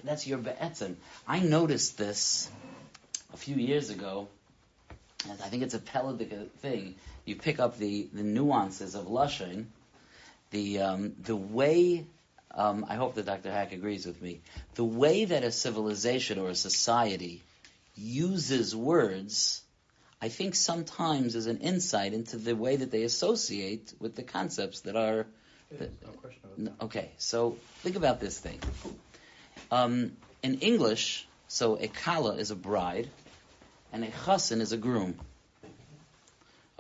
That's 0.05 0.27
your 0.27 0.39
be'etzim. 0.39 0.97
I 1.27 1.41
noticed 1.41 1.97
this 1.97 2.51
a 3.33 3.37
few 3.37 3.57
years 3.57 3.91
ago, 3.91 4.29
and 5.29 5.41
I 5.41 5.49
think 5.49 5.63
it's 5.63 5.75
a 5.75 5.79
Peladic 5.79 6.51
thing. 6.59 6.97
You 7.25 7.37
pick 7.37 7.61
up 7.61 7.79
the, 7.79 8.09
the 8.13 8.23
nuances 8.23 8.95
of 8.95 9.07
Lashon, 9.07 9.67
the, 10.51 10.81
um, 10.81 11.15
the 11.23 11.37
way, 11.37 12.05
um, 12.55 12.85
I 12.89 12.97
hope 12.97 13.15
that 13.15 13.27
Dr. 13.27 13.51
Hack 13.51 13.73
agrees 13.73 14.07
with 14.07 14.21
me, 14.21 14.41
the 14.75 14.85
way 14.85 15.25
that 15.25 15.45
a 15.45 15.53
civilization 15.53 16.39
or 16.39 16.49
a 16.49 16.55
society 16.55 17.43
uses 17.97 18.75
words, 18.75 19.63
I 20.21 20.29
think 20.29 20.55
sometimes 20.55 21.35
is 21.35 21.47
an 21.47 21.59
insight 21.59 22.13
into 22.13 22.37
the 22.37 22.55
way 22.55 22.77
that 22.77 22.91
they 22.91 23.03
associate 23.03 23.95
with 24.01 24.17
the 24.17 24.23
concepts 24.23 24.81
that 24.81 24.97
are. 24.97 25.27
That, 25.79 25.91
No 26.03 26.09
question 26.13 26.41
about 26.45 26.59
N- 26.59 26.75
Okay, 26.81 27.11
so 27.19 27.57
think 27.83 27.97
about 27.97 28.21
this 28.21 28.39
thing. 28.39 28.59
Um, 29.71 30.13
in 30.43 30.59
English, 30.61 31.27
so 31.49 31.77
a 31.77 31.89
kala 31.89 32.37
is 32.37 32.51
a 32.51 32.57
bride, 32.57 33.09
and 33.93 34.05
a 34.05 34.09
chassan 34.09 34.61
is 34.61 34.73
a 34.73 34.77
groom. 34.77 35.19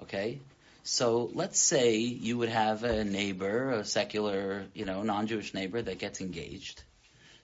Okay, 0.03 0.41
so 0.83 1.31
let's 1.35 1.61
say 1.61 1.97
you 1.97 2.39
would 2.39 2.49
have 2.49 2.85
a 2.85 3.05
neighbor, 3.05 3.71
a 3.71 3.85
secular, 3.85 4.67
you 4.75 4.85
know, 4.85 5.03
non-Jewish 5.03 5.55
neighbor 5.55 5.81
that 5.81 5.99
gets 5.99 6.21
engaged. 6.21 6.83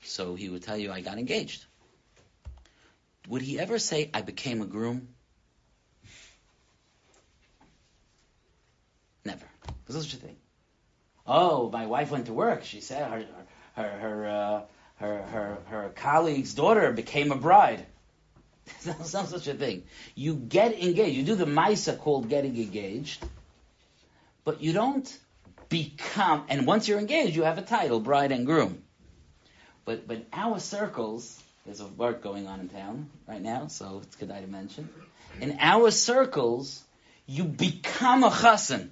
So 0.02 0.34
he 0.34 0.48
would 0.48 0.62
tell 0.62 0.76
you, 0.76 0.92
"I 0.92 1.00
got 1.00 1.18
engaged." 1.18 1.64
Would 3.28 3.42
he 3.42 3.58
ever 3.58 3.78
say, 3.78 4.10
"I 4.14 4.22
became 4.22 4.62
a 4.62 4.66
groom"? 4.66 5.08
Never. 9.24 9.46
There's 9.86 9.96
no 9.96 10.02
such 10.02 10.20
thing. 10.20 10.36
Oh, 11.26 11.70
my 11.70 11.86
wife 11.86 12.10
went 12.12 12.26
to 12.26 12.32
work. 12.32 12.64
She 12.64 12.80
said 12.80 13.10
her 13.10 13.26
her 13.74 13.98
her 13.98 14.26
uh, 14.26 14.62
her, 14.96 15.22
her 15.22 15.58
her 15.66 15.92
colleague's 15.96 16.54
daughter 16.54 16.92
became 16.92 17.32
a 17.32 17.36
bride. 17.36 17.84
There's 18.84 19.14
no 19.14 19.24
such 19.24 19.46
a 19.46 19.54
thing. 19.54 19.84
You 20.14 20.34
get 20.34 20.80
engaged. 20.82 21.16
You 21.16 21.24
do 21.24 21.34
the 21.34 21.46
misa 21.46 21.98
called 21.98 22.28
getting 22.28 22.56
engaged, 22.56 23.24
but 24.44 24.60
you 24.60 24.72
don't 24.72 25.18
become. 25.68 26.44
And 26.48 26.66
once 26.66 26.88
you're 26.88 26.98
engaged, 26.98 27.36
you 27.36 27.42
have 27.42 27.58
a 27.58 27.62
title, 27.62 28.00
bride 28.00 28.32
and 28.32 28.46
groom. 28.46 28.82
But 29.84 30.08
but 30.08 30.26
our 30.32 30.58
circles, 30.58 31.40
there's 31.64 31.80
a 31.80 31.86
work 31.86 32.22
going 32.22 32.46
on 32.46 32.60
in 32.60 32.68
town 32.68 33.08
right 33.28 33.42
now, 33.42 33.68
so 33.68 34.00
it's 34.02 34.16
good 34.16 34.28
to 34.28 34.46
mention. 34.46 34.88
In 35.40 35.58
our 35.60 35.90
circles, 35.90 36.82
you 37.26 37.44
become 37.44 38.24
a 38.24 38.30
chassan. 38.30 38.90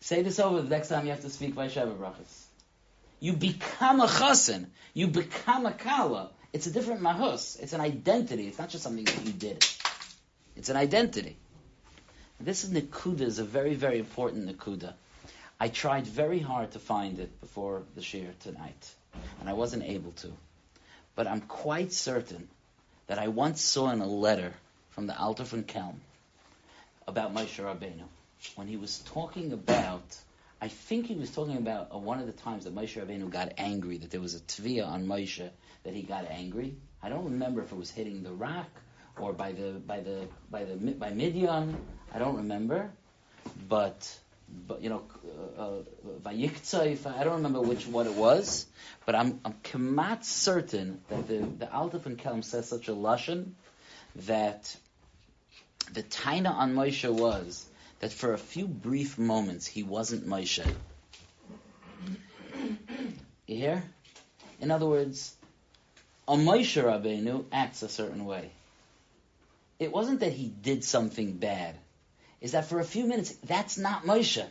Say 0.00 0.22
this 0.22 0.38
over 0.38 0.60
the 0.60 0.68
next 0.68 0.88
time 0.88 1.04
you 1.04 1.12
have 1.12 1.22
to 1.22 1.30
speak 1.30 1.54
by 1.54 1.68
Sheva 1.68 1.96
Brachas. 1.96 2.44
You 3.20 3.32
become 3.32 4.00
a 4.00 4.06
chassan. 4.06 4.66
You 4.92 5.06
become 5.06 5.66
a 5.66 5.72
kala. 5.72 6.30
It's 6.54 6.68
a 6.68 6.70
different 6.70 7.02
mahus. 7.02 7.58
It's 7.60 7.72
an 7.72 7.80
identity. 7.80 8.46
It's 8.46 8.58
not 8.58 8.68
just 8.68 8.84
something 8.84 9.04
that 9.04 9.26
you 9.26 9.32
did. 9.32 9.66
It's 10.56 10.68
an 10.68 10.76
identity. 10.76 11.36
This 12.38 12.62
is 12.62 12.72
is 13.20 13.38
a 13.40 13.44
very, 13.44 13.74
very 13.74 13.98
important 13.98 14.46
Nakuda. 14.48 14.94
I 15.58 15.68
tried 15.68 16.06
very 16.06 16.38
hard 16.38 16.70
to 16.72 16.78
find 16.78 17.18
it 17.18 17.40
before 17.40 17.82
the 17.96 18.02
shir 18.02 18.26
tonight, 18.44 18.94
and 19.40 19.48
I 19.48 19.54
wasn't 19.54 19.82
able 19.82 20.12
to. 20.12 20.32
But 21.16 21.26
I'm 21.26 21.40
quite 21.40 21.92
certain 21.92 22.48
that 23.08 23.18
I 23.18 23.28
once 23.28 23.60
saw 23.60 23.90
in 23.90 24.00
a 24.00 24.06
letter 24.06 24.54
from 24.90 25.08
the 25.08 25.18
Alter 25.18 25.44
von 25.44 25.64
Kelm 25.64 25.96
about 27.08 27.34
Moshe 27.34 27.58
Rabbeinu 27.58 28.04
when 28.54 28.68
he 28.68 28.76
was 28.76 28.98
talking 28.98 29.52
about, 29.52 30.04
I 30.64 30.68
think 30.68 31.08
he 31.08 31.14
was 31.14 31.30
talking 31.30 31.58
about 31.58 31.90
uh, 31.94 31.98
one 31.98 32.20
of 32.20 32.26
the 32.26 32.32
times 32.32 32.64
that 32.64 32.74
Moshe 32.74 32.96
Rabbeinu 32.98 33.28
got 33.28 33.52
angry, 33.58 33.98
that 33.98 34.10
there 34.10 34.22
was 34.22 34.34
a 34.34 34.40
tvia 34.40 34.88
on 34.88 35.06
Moshe 35.06 35.50
that 35.82 35.92
he 35.92 36.00
got 36.00 36.24
angry. 36.30 36.74
I 37.02 37.10
don't 37.10 37.24
remember 37.24 37.60
if 37.60 37.70
it 37.70 37.76
was 37.76 37.90
hitting 37.90 38.22
the 38.22 38.32
rock 38.32 38.70
or 39.20 39.34
by 39.34 39.52
the 39.52 39.72
by 39.72 40.00
the 40.00 40.26
by 40.50 40.64
the 40.64 40.74
by 40.74 41.10
Midian. 41.10 41.76
I 42.14 42.18
don't 42.18 42.36
remember, 42.36 42.90
but 43.68 44.18
but 44.66 44.80
you 44.80 44.88
know, 44.88 45.02
uh, 45.58 45.70
Vayiktzayif. 46.26 47.06
I 47.14 47.24
don't 47.24 47.34
remember 47.34 47.60
which 47.60 47.86
what 47.86 48.06
it 48.06 48.14
was, 48.14 48.64
but 49.04 49.14
I'm 49.14 49.40
I'm 49.44 49.52
kamat 49.64 50.24
certain 50.24 51.02
that 51.10 51.28
the 51.28 51.40
the 51.40 51.70
Alter 51.70 51.98
von 51.98 52.16
Kelm 52.16 52.42
says 52.42 52.66
such 52.70 52.88
a 52.88 52.92
lashon 52.92 53.50
that 54.16 54.74
the 55.92 56.02
taina 56.02 56.54
on 56.54 56.74
Moshe 56.74 57.12
was 57.12 57.66
that 58.04 58.12
for 58.12 58.34
a 58.34 58.38
few 58.38 58.66
brief 58.66 59.16
moments 59.16 59.66
he 59.66 59.82
wasn't 59.82 60.26
Moshe. 60.26 60.62
You 63.46 63.56
hear? 63.56 63.82
In 64.60 64.70
other 64.70 64.84
words, 64.84 65.34
a 66.28 66.36
Moshe 66.36 66.82
Rabbeinu 66.84 67.46
acts 67.50 67.82
a 67.82 67.88
certain 67.88 68.26
way. 68.26 68.50
It 69.78 69.90
wasn't 69.90 70.20
that 70.20 70.34
he 70.34 70.48
did 70.48 70.84
something 70.84 71.32
bad. 71.38 71.76
Is 72.42 72.52
that 72.52 72.66
for 72.66 72.78
a 72.78 72.84
few 72.84 73.06
minutes, 73.06 73.32
that's 73.42 73.78
not 73.78 74.04
Moshe. 74.04 74.44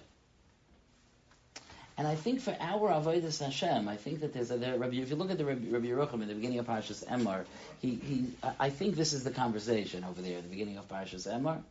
And 1.95 2.07
I 2.07 2.15
think 2.15 2.41
for 2.41 2.57
our 2.59 2.89
avodas 2.89 3.39
Hashem, 3.39 3.87
I 3.87 3.97
think 3.97 4.21
that 4.21 4.33
there's 4.33 4.49
a 4.49 4.57
there, 4.57 4.79
Rabbi, 4.79 4.95
if 4.95 5.11
you 5.11 5.15
look 5.15 5.29
at 5.29 5.37
the 5.37 5.45
Rabbi, 5.45 5.67
Yerucham 5.67 6.23
in 6.23 6.27
the 6.27 6.33
beginning 6.33 6.57
of 6.57 6.65
Parashas 6.65 7.05
Emor, 7.05 7.45
he, 7.83 7.99
he 8.03 8.25
I- 8.41 8.55
I 8.61 8.69
think 8.71 8.95
this 8.95 9.13
is 9.13 9.23
the 9.23 9.29
conversation 9.29 10.03
over 10.03 10.23
there 10.23 10.37
at 10.37 10.43
the 10.43 10.49
beginning 10.49 10.77
of 10.79 10.87
Parashas 10.87 11.27
Emor, 11.31 11.61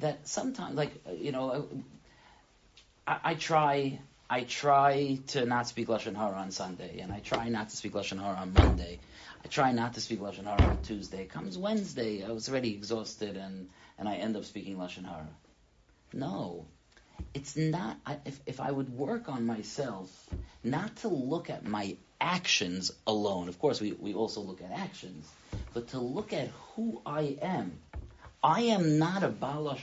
that 0.00 0.28
sometimes 0.28 0.76
like 0.76 0.92
you 1.16 1.32
know, 1.32 1.68
I, 3.06 3.20
I 3.24 3.34
try 3.34 3.98
I 4.30 4.42
try 4.42 5.18
to 5.28 5.46
not 5.46 5.66
speak 5.66 5.88
lashon 5.88 6.14
hara 6.14 6.36
on 6.36 6.50
Sunday, 6.50 6.98
and 7.00 7.12
I 7.12 7.20
try 7.20 7.48
not 7.48 7.70
to 7.70 7.76
speak 7.76 7.92
lashon 7.92 8.20
hara 8.20 8.36
on 8.36 8.52
Monday. 8.52 9.00
I 9.44 9.48
try 9.48 9.72
not 9.72 9.94
to 9.94 10.00
speak 10.00 10.20
lashon 10.20 10.44
hara 10.44 10.66
on 10.68 10.78
Tuesday. 10.82 11.24
Comes 11.24 11.56
Wednesday, 11.56 12.24
I 12.24 12.30
was 12.30 12.48
already 12.48 12.74
exhausted, 12.74 13.36
and 13.36 13.70
and 13.98 14.08
I 14.08 14.16
end 14.16 14.36
up 14.36 14.44
speaking 14.44 14.76
lashon 14.76 15.06
hara. 15.06 15.28
No, 16.12 16.66
it's 17.34 17.56
not. 17.56 17.96
I, 18.06 18.18
if 18.26 18.40
if 18.46 18.60
I 18.60 18.70
would 18.70 18.90
work 18.90 19.28
on 19.28 19.46
myself, 19.46 20.10
not 20.62 20.96
to 20.96 21.08
look 21.08 21.50
at 21.50 21.64
my 21.64 21.96
actions 22.20 22.92
alone. 23.06 23.48
Of 23.48 23.58
course, 23.58 23.80
we 23.80 23.92
we 23.92 24.14
also 24.14 24.42
look 24.42 24.60
at 24.62 24.70
actions, 24.70 25.26
but 25.72 25.88
to 25.88 26.00
look 26.00 26.32
at 26.34 26.48
who 26.74 27.00
I 27.06 27.38
am. 27.40 27.78
I 28.42 28.62
am 28.62 28.98
not 28.98 29.22
a 29.22 29.28
Baal. 29.28 29.76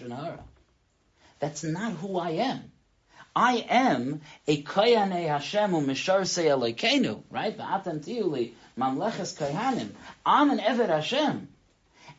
That's 1.40 1.64
not 1.64 1.94
who 1.94 2.18
I 2.18 2.32
am. 2.32 2.72
I 3.36 3.66
am 3.70 4.22
a 4.48 4.64
Koyanei 4.64 5.28
Hashem 5.28 5.72
u'misharsei 5.72 6.46
Elokeinu, 6.46 7.24
right? 7.30 7.58
V'atem 7.58 8.00
tiyuli 8.00 8.54
mamleches 8.78 9.38
kohanim. 9.38 9.90
I'm 10.26 10.52
an 10.52 10.60
Eved 10.60 10.88
Hashem. 10.88 11.50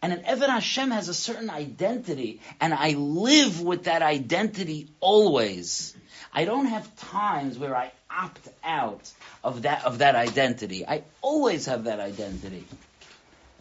And 0.02 0.12
an 0.12 0.24
Eved 0.24 0.48
Hashem 0.48 0.90
has 0.90 1.08
a 1.08 1.14
certain 1.14 1.48
identity, 1.48 2.42
and 2.60 2.74
I 2.74 2.90
live 2.92 3.62
with 3.62 3.84
that 3.84 4.02
identity 4.02 4.90
always. 5.00 5.96
I 6.34 6.44
don't 6.44 6.66
have 6.66 6.94
times 6.96 7.58
where 7.58 7.74
I 7.74 7.92
opt 8.10 8.46
out 8.62 9.10
of 9.42 9.62
that 9.62 9.86
of 9.86 9.98
that 9.98 10.16
identity. 10.16 10.86
I 10.86 11.02
always 11.22 11.64
have 11.64 11.84
that 11.84 11.98
identity. 11.98 12.66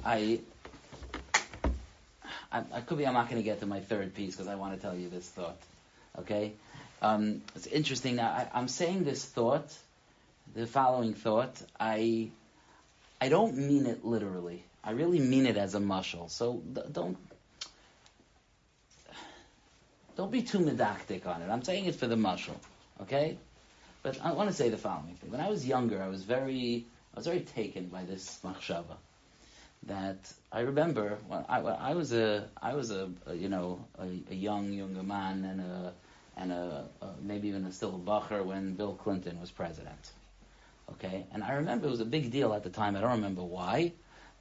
I 0.04 0.42
I, 2.56 2.64
I 2.78 2.82
could 2.82 2.98
be 2.98 3.06
I'm 3.06 3.14
not 3.14 3.30
going 3.30 3.42
to 3.42 3.44
get 3.44 3.60
to 3.60 3.66
my 3.66 3.82
third 3.82 4.16
piece 4.16 4.36
because 4.36 4.48
I 4.48 4.56
want 4.56 4.76
to 4.76 4.82
tell 4.82 4.96
you 4.96 5.10
this 5.10 5.28
thought. 5.28 5.58
Okay, 6.20 6.54
um, 7.02 7.42
it's 7.54 7.68
interesting. 7.68 8.20
I, 8.20 8.48
I'm 8.54 8.70
saying 8.70 9.04
this 9.04 9.26
thought, 9.26 9.68
the 10.56 10.66
following 10.66 11.14
thought. 11.14 11.62
I 11.78 12.30
I 13.20 13.28
don't 13.28 13.58
mean 13.58 13.86
it 13.88 14.06
literally. 14.06 14.64
I 14.84 14.92
really 14.92 15.20
mean 15.20 15.46
it 15.48 15.58
as 15.58 15.76
a 15.76 15.80
mushal. 15.80 16.30
So 16.32 16.62
don't 16.92 17.18
don't 20.16 20.32
be 20.32 20.44
too 20.44 20.60
medactic 20.60 21.28
on 21.28 21.42
it. 21.42 21.50
I'm 21.50 21.64
saying 21.64 21.86
it 21.86 21.96
for 21.96 22.08
the 22.08 22.16
mushal. 22.16 22.56
Okay, 23.02 23.38
but 24.02 24.18
I 24.24 24.32
want 24.32 24.50
to 24.50 24.56
say 24.56 24.70
the 24.70 24.78
following 24.78 25.16
thing. 25.16 25.30
When 25.32 25.42
I 25.42 25.50
was 25.50 25.68
younger, 25.68 26.02
I 26.02 26.08
was 26.08 26.24
very 26.24 26.86
I 27.14 27.18
was 27.18 27.26
very 27.26 27.42
taken 27.42 27.88
by 27.88 28.04
this 28.06 28.40
machshava 28.46 28.96
that 29.86 30.32
I 30.52 30.62
remember 30.62 31.18
when 31.28 31.46
I, 31.48 31.62
when 31.62 31.76
I 31.76 31.94
was 31.94 32.12
a 32.14 32.48
I 32.62 32.74
was 32.74 32.92
a, 32.92 33.10
a 33.28 33.34
you 33.36 33.50
know 33.50 33.86
a, 34.00 34.08
a 34.32 34.36
young 34.36 34.72
younger 34.72 35.04
man 35.04 35.46
and 35.46 35.62
a 35.62 35.94
and 36.38 36.52
a, 36.52 36.86
a 37.02 37.08
maybe 37.22 37.48
even 37.48 37.66
a 37.66 37.72
still 37.72 37.96
a 37.96 38.00
bacher 38.00 38.44
when 38.44 38.74
Bill 38.76 38.94
Clinton 38.94 39.40
was 39.40 39.52
president. 39.52 40.12
Okay, 40.92 41.26
and 41.34 41.44
I 41.44 41.54
remember 41.54 41.88
it 41.88 41.92
was 41.92 42.00
a 42.00 42.06
big 42.06 42.32
deal 42.32 42.54
at 42.54 42.64
the 42.64 42.70
time. 42.70 42.96
I 42.96 43.02
don't 43.02 43.12
remember 43.12 43.44
why. 43.44 43.94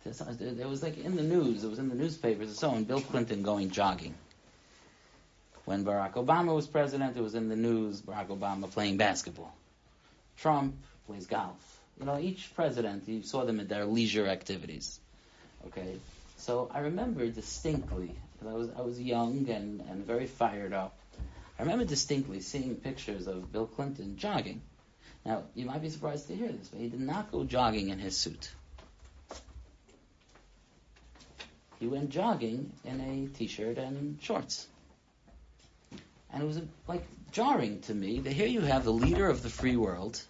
It 0.04 0.66
was 0.68 0.83
like 0.83 0.98
in 0.98 1.16
the 1.16 1.22
news. 1.22 1.64
It 1.64 1.70
was 1.70 1.78
in 1.78 1.88
the 1.88 1.94
newspapers 1.94 2.48
and 2.48 2.57
so 2.57 2.70
on. 2.70 2.85
Bill 2.85 3.00
Clinton 3.00 3.42
going 3.42 3.70
jogging. 3.70 4.14
When 5.64 5.83
Barack 5.83 6.12
Obama 6.12 6.54
was 6.54 6.66
president, 6.66 7.16
it 7.16 7.22
was 7.22 7.35
in 7.35 7.48
the 7.48 7.57
news. 7.57 8.02
Barack 8.02 8.26
Obama 8.26 8.70
playing 8.70 8.98
basketball. 8.98 9.54
Trump 10.37 10.74
plays 11.07 11.26
golf. 11.26 11.80
You 11.98 12.04
know, 12.04 12.18
each 12.18 12.54
president, 12.54 13.09
you 13.09 13.22
saw 13.22 13.44
them 13.46 13.61
at 13.61 13.68
their 13.70 13.87
leisure 13.87 14.26
activities. 14.26 15.00
Okay, 15.66 15.96
so 16.37 16.70
I 16.72 16.81
remember 16.81 17.27
distinctly 17.29 18.14
because 18.33 18.55
I 18.55 18.57
was 18.57 18.70
I 18.77 18.81
was 18.83 19.00
young 19.00 19.48
and, 19.48 19.81
and 19.90 20.07
very 20.07 20.27
fired 20.27 20.72
up. 20.72 20.96
I 21.59 21.62
remember 21.62 21.85
distinctly 21.85 22.40
seeing 22.40 22.74
pictures 22.74 23.27
of 23.27 23.53
Bill 23.53 23.66
Clinton 23.66 24.16
jogging. 24.16 24.61
Now, 25.24 25.44
you 25.55 25.64
might 25.64 25.81
be 25.81 25.88
surprised 25.88 26.27
to 26.29 26.37
hear 26.37 26.48
this, 26.48 26.68
but 26.68 26.81
he 26.81 26.88
did 26.88 27.00
not 27.00 27.33
go 27.33 27.44
jogging 27.44 27.88
in 27.88 27.98
his 27.98 28.16
suit. 28.16 28.50
He 31.81 31.87
went 31.87 32.11
jogging 32.11 32.72
in 32.85 33.00
a 33.00 33.37
t-shirt 33.37 33.79
and 33.79 34.18
shorts. 34.20 34.66
And 36.33 36.42
it 36.42 36.46
was 36.46 36.61
like 36.88 37.05
jarring 37.31 37.81
to 37.83 37.94
me 37.94 38.20
that 38.20 38.33
here 38.33 38.46
you 38.46 38.61
have 38.61 38.85
the 38.85 38.92
leader 38.92 39.29
of 39.29 39.42
the 39.42 39.50
free 39.50 39.77
world 39.77 40.20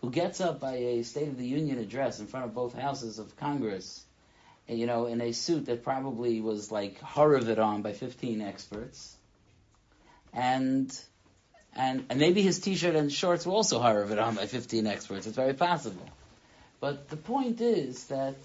who 0.00 0.10
gets 0.10 0.40
up 0.40 0.60
by 0.60 0.74
a 0.74 1.02
State 1.02 1.28
of 1.28 1.36
the 1.36 1.46
Union 1.46 1.78
address 1.78 2.20
in 2.20 2.26
front 2.26 2.46
of 2.46 2.54
both 2.54 2.74
houses 2.74 3.18
of 3.18 3.36
Congress, 3.36 4.04
you 4.70 4.86
know, 4.86 5.06
in 5.06 5.20
a 5.20 5.32
suit 5.32 5.66
that 5.66 5.84
probably 5.84 6.40
was 6.40 6.70
like 6.70 7.00
horrified 7.00 7.58
on 7.58 7.82
by 7.82 7.92
15 7.92 8.40
experts, 8.40 9.16
and 10.32 10.96
and 11.74 12.04
and 12.10 12.18
maybe 12.18 12.42
his 12.42 12.58
T-shirt 12.60 12.94
and 12.94 13.12
shorts 13.12 13.46
were 13.46 13.52
also 13.52 13.78
horrified 13.78 14.18
on 14.18 14.34
by 14.34 14.46
15 14.46 14.86
experts. 14.86 15.26
It's 15.26 15.36
very 15.36 15.54
possible. 15.54 16.08
But 16.80 17.08
the 17.08 17.16
point 17.16 17.60
is 17.60 18.04
that 18.06 18.36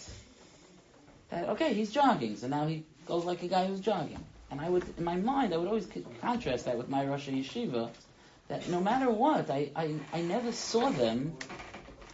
that 1.30 1.50
okay, 1.50 1.74
he's 1.74 1.92
jogging, 1.92 2.38
so 2.38 2.48
now 2.48 2.68
he 2.68 2.84
goes 3.08 3.26
like 3.26 3.44
a 3.44 3.48
guy 3.48 3.68
who's 3.68 3.80
jogging. 3.80 4.24
And 4.52 4.62
I 4.62 4.70
would, 4.70 4.84
in 4.98 5.04
my 5.04 5.16
mind, 5.16 5.54
I 5.54 5.58
would 5.58 5.68
always 5.68 5.88
contrast 6.22 6.66
that 6.66 6.78
with 6.78 6.88
my 6.88 7.06
Rosh 7.06 7.28
Yeshiva, 7.28 7.90
that 8.48 8.70
no 8.70 8.80
matter 8.80 9.10
what, 9.10 9.50
I, 9.50 9.72
I, 9.76 9.96
I 10.14 10.22
never 10.22 10.52
saw 10.52 10.90
them, 10.92 11.36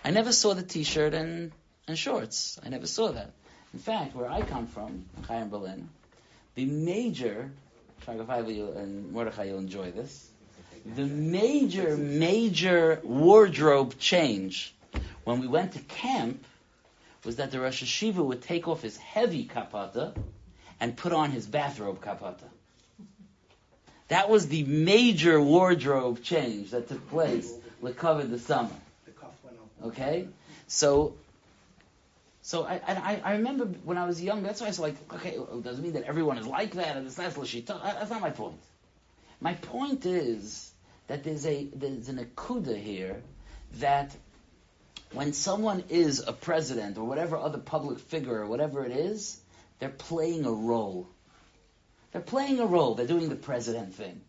I 0.04 0.12
never 0.12 0.32
saw 0.32 0.54
the 0.54 0.63
t-shirt 0.63 1.13
and, 1.13 1.52
and 1.88 1.97
shorts. 1.97 2.60
I 2.63 2.69
never 2.69 2.88
saw 2.88 3.12
that. 3.12 3.32
In 3.73 3.79
fact, 3.79 4.15
where 4.15 4.29
I 4.29 4.41
come 4.41 4.67
from, 4.67 5.05
in 5.17 5.23
Chaim 5.23 5.49
Berlin, 5.49 5.89
the 6.55 6.65
major, 6.65 7.51
and 8.07 9.12
Mordechai, 9.12 9.43
you'll 9.45 9.60
enjoy 9.60 9.91
this, 9.91 10.29
the 10.95 11.05
major, 11.05 11.95
major 11.95 12.99
wardrobe 13.03 13.97
change 13.99 14.73
when 15.23 15.39
we 15.39 15.47
went 15.47 15.73
to 15.73 15.79
camp 15.79 16.43
was 17.23 17.36
that 17.36 17.51
the 17.51 17.60
Rosh 17.60 17.84
Yeshiva 17.84 18.25
would 18.25 18.41
take 18.41 18.67
off 18.67 18.81
his 18.81 18.97
heavy 18.97 19.45
kapata 19.45 20.15
and 20.79 20.97
put 20.97 21.13
on 21.13 21.29
his 21.31 21.45
bathrobe 21.45 22.03
kapata. 22.03 22.49
That 24.07 24.29
was 24.29 24.47
the 24.47 24.63
major 24.63 25.39
wardrobe 25.39 26.23
change 26.23 26.71
that 26.71 26.89
took 26.89 27.07
place 27.10 27.53
that 27.81 27.97
covered 27.97 28.29
the 28.29 28.39
summer. 28.39 28.75
The 29.05 29.12
cuff 29.12 29.31
went 29.43 29.57
up. 29.57 29.88
Okay, 29.89 30.27
so 30.67 31.13
so 32.41 32.63
I, 32.65 32.82
and 32.88 32.97
I 32.97 33.21
I 33.23 33.32
remember 33.34 33.65
when 33.65 33.97
I 33.97 34.06
was 34.06 34.21
young. 34.21 34.43
That's 34.43 34.62
why 34.62 34.67
I 34.67 34.69
was 34.69 34.80
like, 34.80 34.95
okay, 35.13 35.36
oh, 35.38 35.60
it 35.60 35.63
doesn't 35.63 35.84
mean 35.84 35.93
that 35.93 36.04
everyone 36.04 36.38
is 36.38 36.47
like 36.47 36.73
that, 36.73 36.97
and 36.97 37.06
it's 37.06 37.17
not 37.17 37.32
lashita. 37.34 37.82
That's 37.84 38.10
not 38.10 38.21
my 38.21 38.32
point. 38.32 38.60
My 39.39 39.54
point 39.54 40.06
is 40.06 40.71
that 41.08 41.23
there's 41.23 41.45
a 41.45 41.65
there's 41.65 42.10
an 42.10 42.17
akuda 42.17 42.77
here 42.77 43.21
that 43.80 44.15
when 45.13 45.34
someone 45.34 45.84
is 45.89 46.23
a 46.25 46.34
president 46.34 46.97
or 46.97 47.04
whatever 47.04 47.38
other 47.38 47.58
public 47.58 47.99
figure 47.99 48.39
or 48.39 48.47
whatever 48.47 48.86
it 48.86 48.91
is, 48.91 49.39
they're 49.80 49.89
playing 49.89 50.45
a 50.45 50.51
role. 50.51 51.08
They're 52.12 52.21
playing 52.21 52.60
a 52.60 52.65
role. 52.65 52.95
They're 52.95 53.08
doing 53.08 53.30
the 53.30 53.36
president 53.36 53.93
thing. 53.95 54.21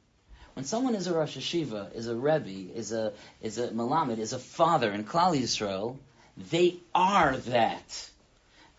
When 0.55 0.65
someone 0.67 0.95
is 0.95 1.07
a 1.07 1.15
Rosh 1.15 1.37
Yeshiva, 1.37 1.95
is 1.95 2.09
a 2.09 2.15
Rebbe, 2.15 2.75
is 2.75 2.93
a 2.93 3.15
is 3.41 3.59
a 3.59 3.69
Malamed, 3.69 4.19
is 4.19 4.35
a 4.35 4.39
father 4.39 4.93
in 4.93 5.05
Klal 5.05 5.35
Yisrael, 5.35 5.97
they 6.37 6.77
are 6.95 7.37
that. 7.37 8.11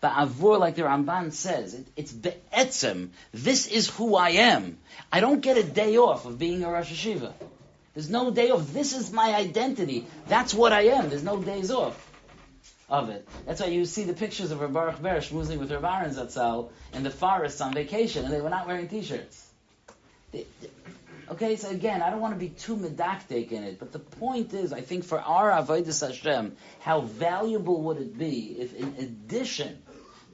Ba'avur, 0.02 0.58
like 0.58 0.74
the 0.74 0.82
Ramban 0.82 1.32
says, 1.32 1.74
it, 1.74 1.86
it's 1.96 2.12
be'etzem. 2.12 3.08
This 3.32 3.66
is 3.66 3.88
who 3.88 4.16
I 4.16 4.30
am. 4.30 4.78
I 5.10 5.20
don't 5.20 5.40
get 5.40 5.56
a 5.56 5.62
day 5.62 5.96
off 5.96 6.26
of 6.26 6.38
being 6.38 6.62
a 6.62 6.70
Rosh 6.70 6.92
Yeshiva. 6.92 7.32
There's 7.94 8.10
no 8.10 8.30
day 8.30 8.50
off. 8.50 8.72
This 8.72 8.94
is 8.94 9.12
my 9.12 9.34
identity. 9.34 10.06
That's 10.28 10.52
what 10.52 10.72
I 10.72 10.88
am. 10.88 11.08
There's 11.08 11.22
no 11.22 11.40
days 11.40 11.70
off 11.70 11.96
of 12.90 13.08
it. 13.08 13.26
That's 13.46 13.60
why 13.60 13.68
you 13.68 13.84
see 13.86 14.04
the 14.04 14.12
pictures 14.12 14.50
of 14.50 14.58
Baruch 14.72 15.00
Ber 15.00 15.18
schmoozing 15.20 15.58
with 15.58 15.72
Rav 15.72 15.84
Aaron 15.84 16.10
Zatzal 16.14 16.70
in 16.92 17.02
the 17.02 17.10
forest 17.10 17.62
on 17.62 17.72
vacation, 17.72 18.24
and 18.24 18.34
they 18.34 18.40
were 18.40 18.50
not 18.50 18.66
wearing 18.66 18.88
t-shirts. 18.88 19.46
They- 20.32 20.46
okay, 21.30 21.56
so 21.56 21.70
again, 21.70 22.02
I 22.02 22.10
don't 22.10 22.20
want 22.20 22.34
to 22.34 22.40
be 22.40 22.50
too 22.50 22.76
medactic 22.76 23.52
in 23.52 23.64
it, 23.64 23.78
but 23.78 23.92
the 23.92 23.98
point 23.98 24.54
is, 24.54 24.72
I 24.72 24.80
think 24.80 25.04
for 25.04 25.20
our 25.20 25.50
Avodah 25.50 26.06
Hashem, 26.06 26.56
how 26.80 27.00
valuable 27.02 27.82
would 27.82 27.98
it 27.98 28.18
be 28.18 28.56
if, 28.58 28.74
in 28.74 28.94
addition 28.98 29.82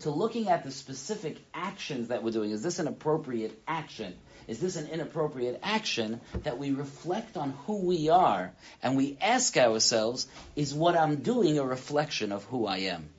to 0.00 0.10
looking 0.10 0.48
at 0.48 0.64
the 0.64 0.70
specific 0.70 1.38
actions 1.52 2.08
that 2.08 2.22
we're 2.22 2.30
doing, 2.30 2.50
is 2.50 2.62
this 2.62 2.78
an 2.78 2.88
appropriate 2.88 3.60
action? 3.68 4.14
Is 4.48 4.58
this 4.58 4.76
an 4.76 4.88
inappropriate 4.88 5.60
action 5.62 6.20
that 6.42 6.58
we 6.58 6.72
reflect 6.72 7.36
on 7.36 7.50
who 7.66 7.84
we 7.84 8.08
are 8.08 8.52
and 8.82 8.96
we 8.96 9.16
ask 9.20 9.56
ourselves, 9.56 10.26
is 10.56 10.74
what 10.74 10.96
I'm 10.96 11.16
doing 11.16 11.58
a 11.58 11.64
reflection 11.64 12.32
of 12.32 12.44
who 12.44 12.66
I 12.66 12.78
am? 12.78 13.10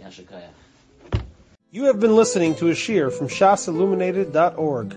Yashikaya. 0.00 0.50
You 1.70 1.84
have 1.84 1.98
been 1.98 2.14
listening 2.14 2.56
to 2.56 2.68
a 2.68 2.72
shiur 2.72 3.12
from 3.12 3.28
shasilluminated.org. 3.28 4.96